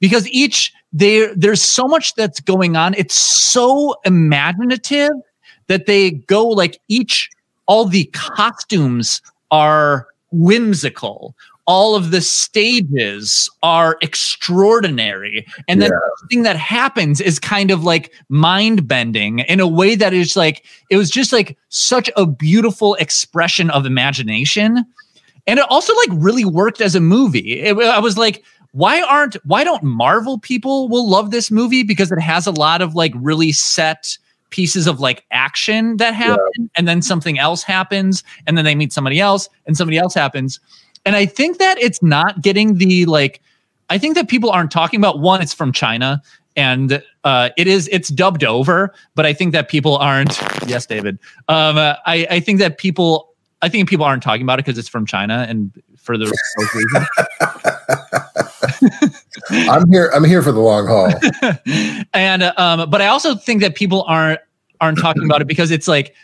[0.00, 2.94] because each there, there's so much that's going on.
[2.94, 5.12] It's so imaginative
[5.68, 7.30] that they go like each
[7.66, 11.34] all the costumes are whimsical
[11.68, 15.46] all of the stages are extraordinary.
[15.68, 15.98] And then Yeah.
[16.16, 20.64] everything that happens is kind of like mind bending in a way that is like
[20.90, 24.84] it was just like such a beautiful expression of imagination.
[25.46, 27.60] And it also like really worked as a movie.
[27.60, 28.42] It- i was like
[28.72, 31.82] why aren't why don't marvel people will love this movie?
[31.82, 34.16] Because it has a lot of like really set
[34.50, 38.92] pieces of like action that happen and then something else happens and then they meet
[38.92, 40.58] somebody else and somebody else happens
[41.08, 43.40] and i think that it's not getting the like
[43.88, 46.22] i think that people aren't talking about one it's from china
[46.56, 51.18] and uh, it is it's dubbed over but i think that people aren't yes david
[51.48, 53.32] um, uh, I, I think that people
[53.62, 56.74] i think people aren't talking about it because it's from china and for the those
[56.74, 57.08] reasons
[59.50, 60.10] I'm here.
[60.14, 61.12] I'm here for the long haul.
[62.14, 64.40] and um, but I also think that people aren't
[64.80, 66.14] aren't talking about it because it's like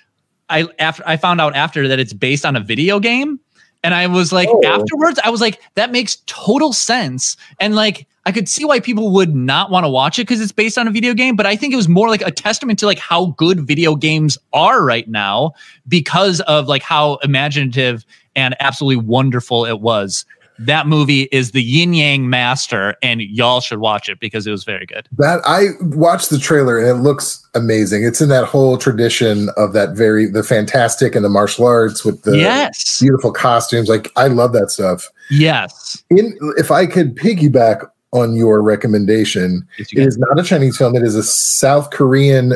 [0.48, 3.40] I after I found out after that it's based on a video game,
[3.84, 4.60] and I was like Oh.
[4.64, 9.12] afterwards I was like that makes total sense, and like I could see why people
[9.12, 11.36] would not want to watch it because it's based on a video game.
[11.36, 14.38] But I think it was more like a testament to like how good video games
[14.54, 15.52] are right now
[15.86, 18.04] because of like how imaginative
[18.34, 20.24] and absolutely wonderful it was.
[20.58, 24.62] That movie is the yin yang master, and y'all should watch it because it was
[24.64, 25.08] very good.
[25.18, 28.04] That I watched the trailer and it looks amazing.
[28.04, 32.22] It's in that whole tradition of that very the fantastic and the martial arts with
[32.22, 33.00] the Yes.
[33.00, 33.88] beautiful costumes.
[33.88, 35.10] Like I love that stuff.
[35.30, 36.02] Yes.
[36.10, 40.94] In if I could piggyback on your recommendation, Yes, it is not a Chinese film.
[40.94, 42.54] It is a South Korean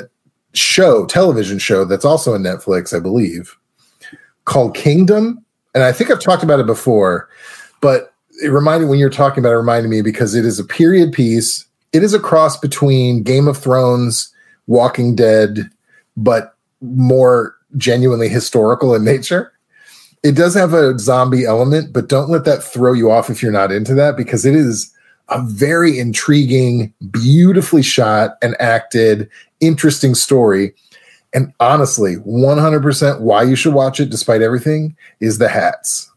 [0.54, 3.56] show, television show that's also on Netflix, I believe,
[4.44, 5.44] called Kingdom.
[5.74, 7.28] And I think I've talked about it before,
[7.80, 10.64] but it reminded when you're talking about it, it reminded me because it is a
[10.64, 11.66] period piece.
[11.92, 14.32] It is a cross between Game of Thrones,
[14.66, 15.70] Walking Dead,
[16.16, 19.52] but more genuinely historical in nature.
[20.22, 23.52] It does have a zombie element, but don't let that throw you off if you're
[23.52, 24.92] not into that because it is
[25.28, 29.28] a very intriguing, beautifully shot and acted,
[29.60, 30.74] interesting story.
[31.34, 36.10] And honestly, 100% why you should watch it despite everything is the hats.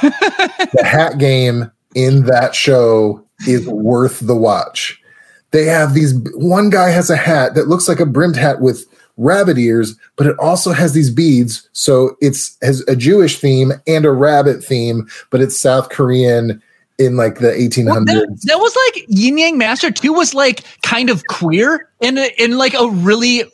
[0.00, 5.00] The hat game in that show is worth the watch.
[5.50, 8.86] They have these one guy has a hat that looks like a brimmed hat with
[9.18, 11.68] rabbit ears, but it also has these beads.
[11.72, 16.62] So it's has a Jewish theme and a rabbit theme, but it's South Korean
[16.98, 17.86] in like the 1800s.
[17.86, 22.18] Well, that, that was like Yin Yang Master 2 was like kind of queer in
[22.18, 23.44] a, in like a really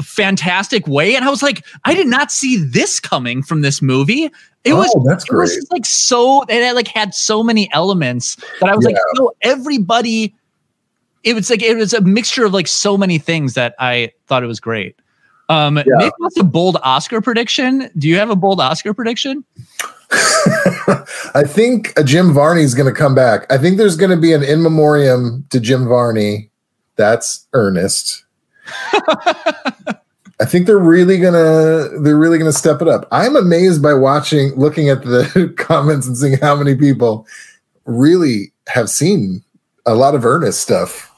[0.00, 1.14] fantastic way.
[1.16, 4.30] And I was like, I did not see this coming from this movie.
[4.64, 5.72] It was Oh, that's it was great.
[5.72, 9.20] like so it had like had so many elements that I was like, Yeah.
[9.20, 10.34] no, everybody
[11.24, 14.42] it was like it was a mixture of like so many things that I thought
[14.42, 14.96] it was great.
[15.48, 17.90] Um Nick wants a bold Oscar prediction.
[17.98, 19.44] Do you have a bold Oscar prediction?
[21.34, 23.50] I think uh, Jim Varney's going to come back.
[23.50, 26.50] I think there's going to be an in memoriam to Jim Varney.
[26.96, 28.24] That's earnest.
[30.40, 33.06] I think they're really gonna they're really gonna step it up.
[33.12, 37.26] I'm amazed by watching, looking at the comments and seeing how many people
[37.84, 39.44] really have seen
[39.86, 41.12] a lot of Ernest stuff.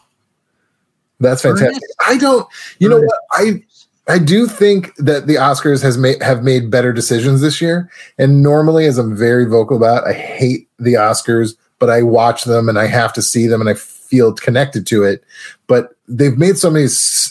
[1.20, 1.68] That's fantastic.
[1.68, 1.94] Ernest?
[2.07, 2.46] I don't,
[2.78, 3.18] you know what?
[3.32, 3.62] I
[4.07, 7.90] I do think that the Oscars has made have made better decisions this year.
[8.18, 12.68] And normally, as I'm very vocal about, I hate the Oscars, but I watch them
[12.68, 13.74] and I have to see them and I
[14.09, 15.24] feel connected to it.
[15.66, 16.86] But they've made so many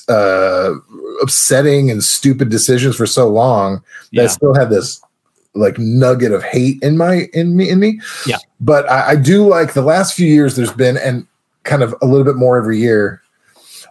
[0.09, 0.73] uh,
[1.21, 5.01] upsetting and stupid decisions for so long that I still have this
[5.55, 7.99] like nugget of hate in my in me in me.
[8.25, 8.37] Yeah.
[8.59, 10.55] But I, I do like the last few years.
[10.55, 11.27] There's been and
[11.63, 13.21] kind of a little bit more every year.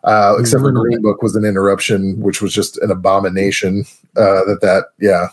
[0.04, 3.84] Uh, except for Green Book was an interruption, which was just an abomination.
[4.16, 5.28] Uh, that that yeah,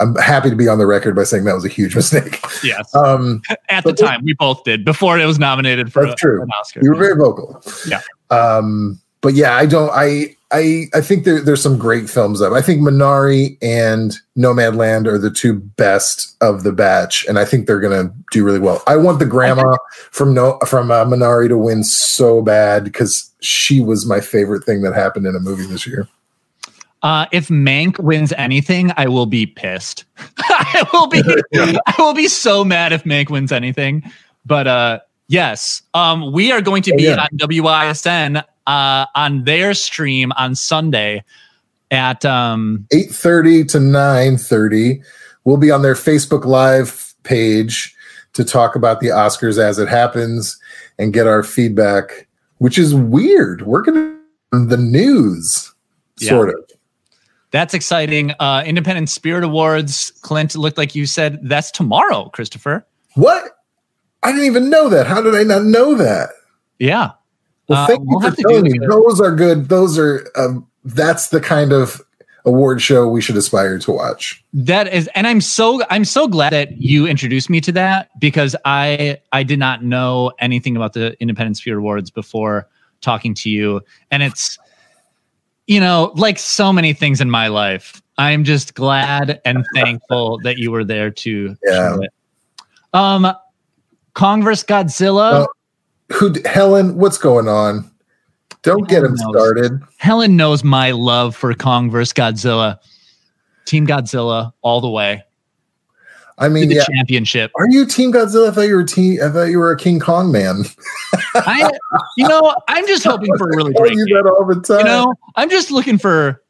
[0.00, 2.40] I'm happy to be on the record by saying that was a huge mistake.
[2.64, 2.94] Yes.
[2.94, 6.42] Um, At the time, we both did before it was nominated for, That's a- true.
[6.42, 6.80] an Oscar.
[6.82, 7.62] you were very vocal.
[7.86, 8.00] Yeah.
[8.30, 9.90] Um, but yeah, I don't.
[9.92, 12.52] I I I think there, there's some great films up.
[12.52, 17.66] I think Minari and Nomadland are the two best of the batch, and I think
[17.66, 18.80] they're gonna do really well.
[18.86, 19.76] I want the grandma
[20.12, 24.82] from no from uh, Minari to win so bad because she was my favorite thing
[24.82, 26.06] that happened in a movie this year.
[27.02, 30.04] Uh, if Mank wins anything, I will be pissed.
[30.38, 31.22] I will be
[31.54, 34.02] I will be so mad if Mank wins anything.
[34.46, 37.20] But uh yes, um we are going to Oh, be yeah.
[37.20, 41.22] on WISN uh on their stream on Sunday
[41.92, 45.00] at um eight thirty to nine thirty.
[45.44, 47.94] We'll be on their Facebook Live page
[48.32, 50.58] to talk about the Oscars as it happens
[50.98, 52.26] and get our feedback,
[52.58, 53.62] which is weird.
[53.62, 54.16] We're gonna
[54.50, 55.72] the news,
[56.18, 56.30] Yeah.
[56.30, 56.56] sort of.
[57.50, 58.32] That's exciting.
[58.40, 62.86] Uh Independent Spirit Awards, Clint looked like you said that's tomorrow, Christopher.
[63.14, 63.44] What?
[64.22, 65.06] I didn't even know that.
[65.06, 66.30] How did I not know that?
[66.78, 67.12] Yeah.
[67.68, 68.78] Well, Uh, thank we'll you for telling me.
[68.86, 69.68] Those are good.
[69.68, 70.26] Those are.
[70.36, 72.00] Um, that's the kind of
[72.44, 74.42] award show we should aspire to watch.
[74.54, 78.56] That is, and I'm so I'm so glad that you introduced me to that because
[78.64, 82.66] I I did not know anything about the Independent Spirit Awards before
[83.00, 83.80] talking to you,
[84.10, 84.58] and it's
[85.68, 88.02] you know like so many things in my life.
[88.18, 91.94] I'm just glad and thankful that you were there to Yeah.
[91.94, 92.10] show it.
[92.92, 93.32] Um,
[94.14, 95.30] Kong versus Godzilla.
[95.32, 95.48] Well,
[96.12, 96.34] who?
[96.44, 97.88] Helen, what's going on?
[98.62, 99.20] Don't get him knows?
[99.30, 99.80] started.
[99.98, 102.12] Helen knows my love for Kong vs.
[102.12, 102.78] Godzilla.
[103.66, 105.22] Team Godzilla all the way
[106.38, 106.84] I mean, the yeah.
[106.94, 107.50] championship.
[107.56, 108.50] Are you Team Godzilla?
[108.50, 109.18] I thought you were team.
[109.22, 110.62] I thought you were a King Kong man.
[111.34, 111.70] I,
[112.16, 113.94] you know, I'm just hoping for a really tell great.
[113.96, 114.22] you game.
[114.22, 114.78] that all the time.
[114.78, 116.42] You know, I'm just looking for,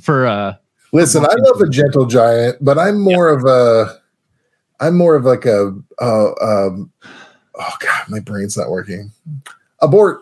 [0.00, 0.54] for uh,
[0.92, 3.98] Listen, I love a gentle giant, but I'm more of a,
[4.78, 6.92] I'm more of like a, uh, um,
[7.56, 9.10] oh god, my brain's not working.
[9.80, 10.20] Abort.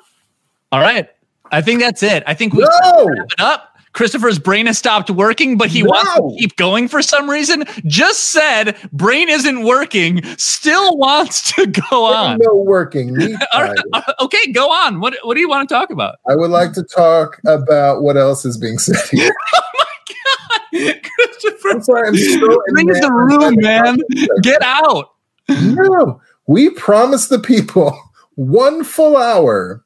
[0.73, 1.11] All right.
[1.51, 2.23] I think that's it.
[2.27, 3.05] I think we No!
[3.05, 3.72] wrap it up.
[3.93, 7.65] Christopher's brain has stopped working, but he wants to keep going for some reason.
[7.85, 12.39] Just said brain isn't working, still wants to go on.
[12.43, 13.15] No working.
[13.15, 13.85] Me All right, time.
[13.93, 15.01] uh, okay, go on.
[15.01, 16.17] What what do you want to talk about?
[16.29, 19.33] I would like to talk about what else is being said here.
[19.55, 21.01] Oh my god.
[21.19, 23.99] Christopher, I'm sorry, I'm so leave the room, man.
[24.43, 25.11] Get out.
[25.49, 27.99] No, we promised the people
[28.37, 29.85] one full hour.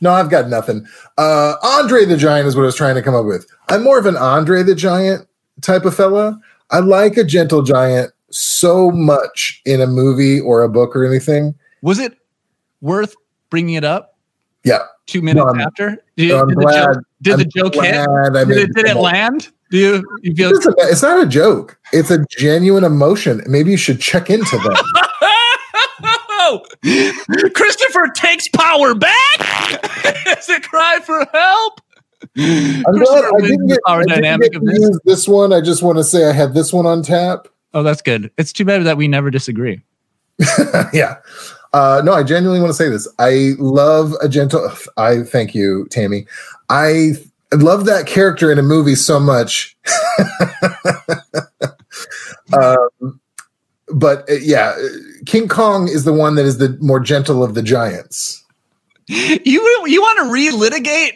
[0.00, 0.86] No, I've got nothing.
[1.16, 3.46] Uh, Andre the Giant is what I was trying to come up with.
[3.68, 5.26] I'm more of an Andre the Giant
[5.60, 6.38] type of fella.
[6.70, 11.54] I like a gentle giant so much in a movie or a book or anything.
[11.82, 12.16] Was it
[12.80, 13.14] worth
[13.50, 14.16] bringing it up
[14.64, 14.80] Yeah.
[15.06, 15.96] two minutes No, after?
[16.16, 18.06] Did, I'm did the glad- joke, did the joke hit?
[18.48, 19.48] Did it, did it land?
[19.70, 21.78] Do you, you feel It's, a- it's not a joke.
[21.92, 23.42] It's a genuine emotion.
[23.46, 24.84] Maybe you should check into that.
[27.54, 29.36] Christopher takes power back.
[30.26, 31.80] it's a cry for help.
[32.36, 34.78] I'm glad I didn't get, power I didn't dynamic get this.
[34.78, 35.52] use this one.
[35.52, 37.48] I just want to say I had this one on tap.
[37.74, 38.30] Oh, that's good.
[38.38, 39.82] It's too bad that we never disagree.
[40.92, 41.16] yeah.
[41.72, 43.06] Uh, no, I genuinely want to say this.
[43.18, 44.70] I love a gentle.
[44.96, 46.26] I thank you, Tammy.
[46.70, 47.12] I
[47.52, 49.76] love that character in a movie so much.
[52.52, 53.20] um,
[53.94, 54.88] but uh, yeah, uh,
[55.26, 58.44] King Kong is the one that is the more gentle of the giants.
[59.08, 61.12] You you want to relitigate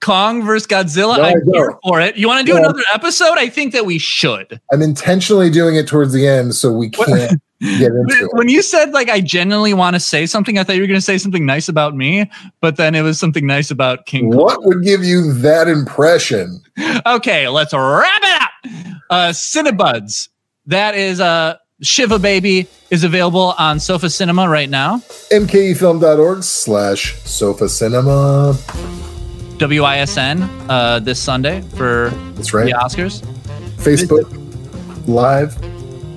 [0.00, 1.16] Kong versus Godzilla?
[1.16, 2.16] No, I'm here for it.
[2.16, 2.64] You want to do Yeah.
[2.64, 3.38] another episode?
[3.38, 4.60] I think that we should.
[4.72, 8.30] I'm intentionally doing it towards the end so we can't get into it.
[8.34, 10.98] When you said like I genuinely want to say something, I thought you were going
[10.98, 14.40] to say something nice about me, but then it was something nice about King Kong.
[14.40, 16.60] What would give you that impression?
[17.06, 18.50] Okay, let's wrap it up.
[19.10, 20.28] Uh, Cinebuds.
[20.66, 24.98] That is uh, Shiva Baby is available on Sofa Cinema right now.
[25.30, 28.56] mkefilm.org slash sofa cinema.
[29.58, 32.66] WISN uh, this Sunday for That's right.
[32.66, 33.22] the Oscars.
[33.76, 34.24] Facebook
[35.06, 35.56] live.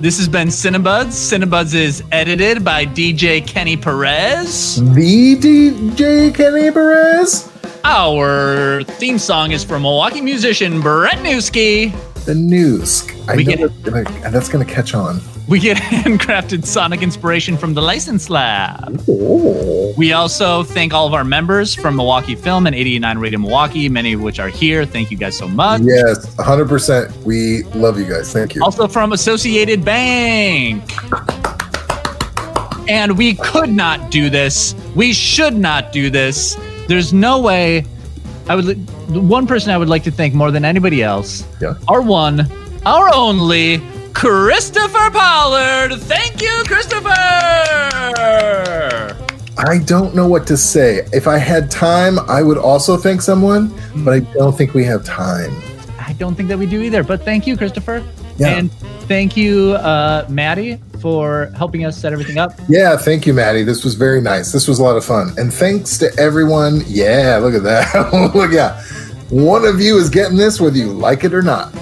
[0.02, 1.08] This has been Cinebuds.
[1.08, 4.76] Cinebuds is edited by DJ Kenny Perez.
[4.94, 7.52] The DJ Kenny Perez.
[7.84, 11.94] Our theme song is from Milwaukee musician Brett Newski.
[12.28, 13.08] The news.
[13.30, 15.22] I We know get- that's gonna, that's gonna catch on.
[15.48, 19.02] We get handcrafted sonic inspiration from the License Lab.
[19.08, 19.94] Oh.
[19.96, 24.12] We also thank all of our members from Milwaukee Film and 89 Radio Milwaukee, many
[24.12, 24.84] of which are here.
[24.86, 25.84] Thank you guys so much.
[25.84, 27.24] Yes, 100%.
[27.24, 28.34] We love you guys.
[28.34, 28.62] Thank you.
[28.62, 30.84] Also from Associated Bank.
[32.90, 34.76] And we could not do this.
[34.98, 36.58] We should not do this.
[36.90, 37.86] There's no way.
[38.50, 38.88] I would.
[39.08, 41.46] the One person I would like to thank more than anybody else.
[41.62, 41.76] Yeah.
[41.88, 42.50] Our one,
[42.86, 43.82] our only,
[44.14, 45.94] Christopher Pollard.
[46.02, 47.10] Thank you, Christopher.
[49.60, 51.08] I don't know what to say.
[51.12, 55.04] If I had time, I would also thank someone, but I don't think we have
[55.04, 55.52] time.
[56.00, 58.04] I don't think that we do either, but thank you, Christopher.
[58.38, 58.58] Yeah.
[58.58, 58.72] And
[59.08, 62.54] thank you, uh, Maddie, for helping us set everything up.
[62.68, 63.64] Yeah, thank you, Maddie.
[63.64, 64.52] This was very nice.
[64.52, 65.34] This was a lot of fun.
[65.38, 66.82] And thanks to everyone.
[66.88, 68.32] Yeah, look at that.
[68.36, 68.82] look, yeah.
[69.30, 71.74] One of you is getting this, whether you like it or not.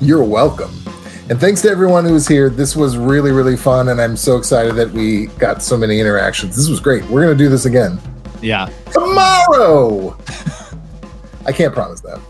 [0.00, 0.70] You're welcome.
[1.30, 2.48] And thanks to everyone who was here.
[2.48, 3.88] This was really, really fun.
[3.90, 6.56] And I'm so excited that we got so many interactions.
[6.56, 7.04] This was great.
[7.04, 8.00] We're going to do this again
[8.40, 8.70] Yeah.
[8.92, 10.16] tomorrow.
[11.46, 12.20] I can't promise that.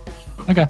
[0.48, 0.66] Okay.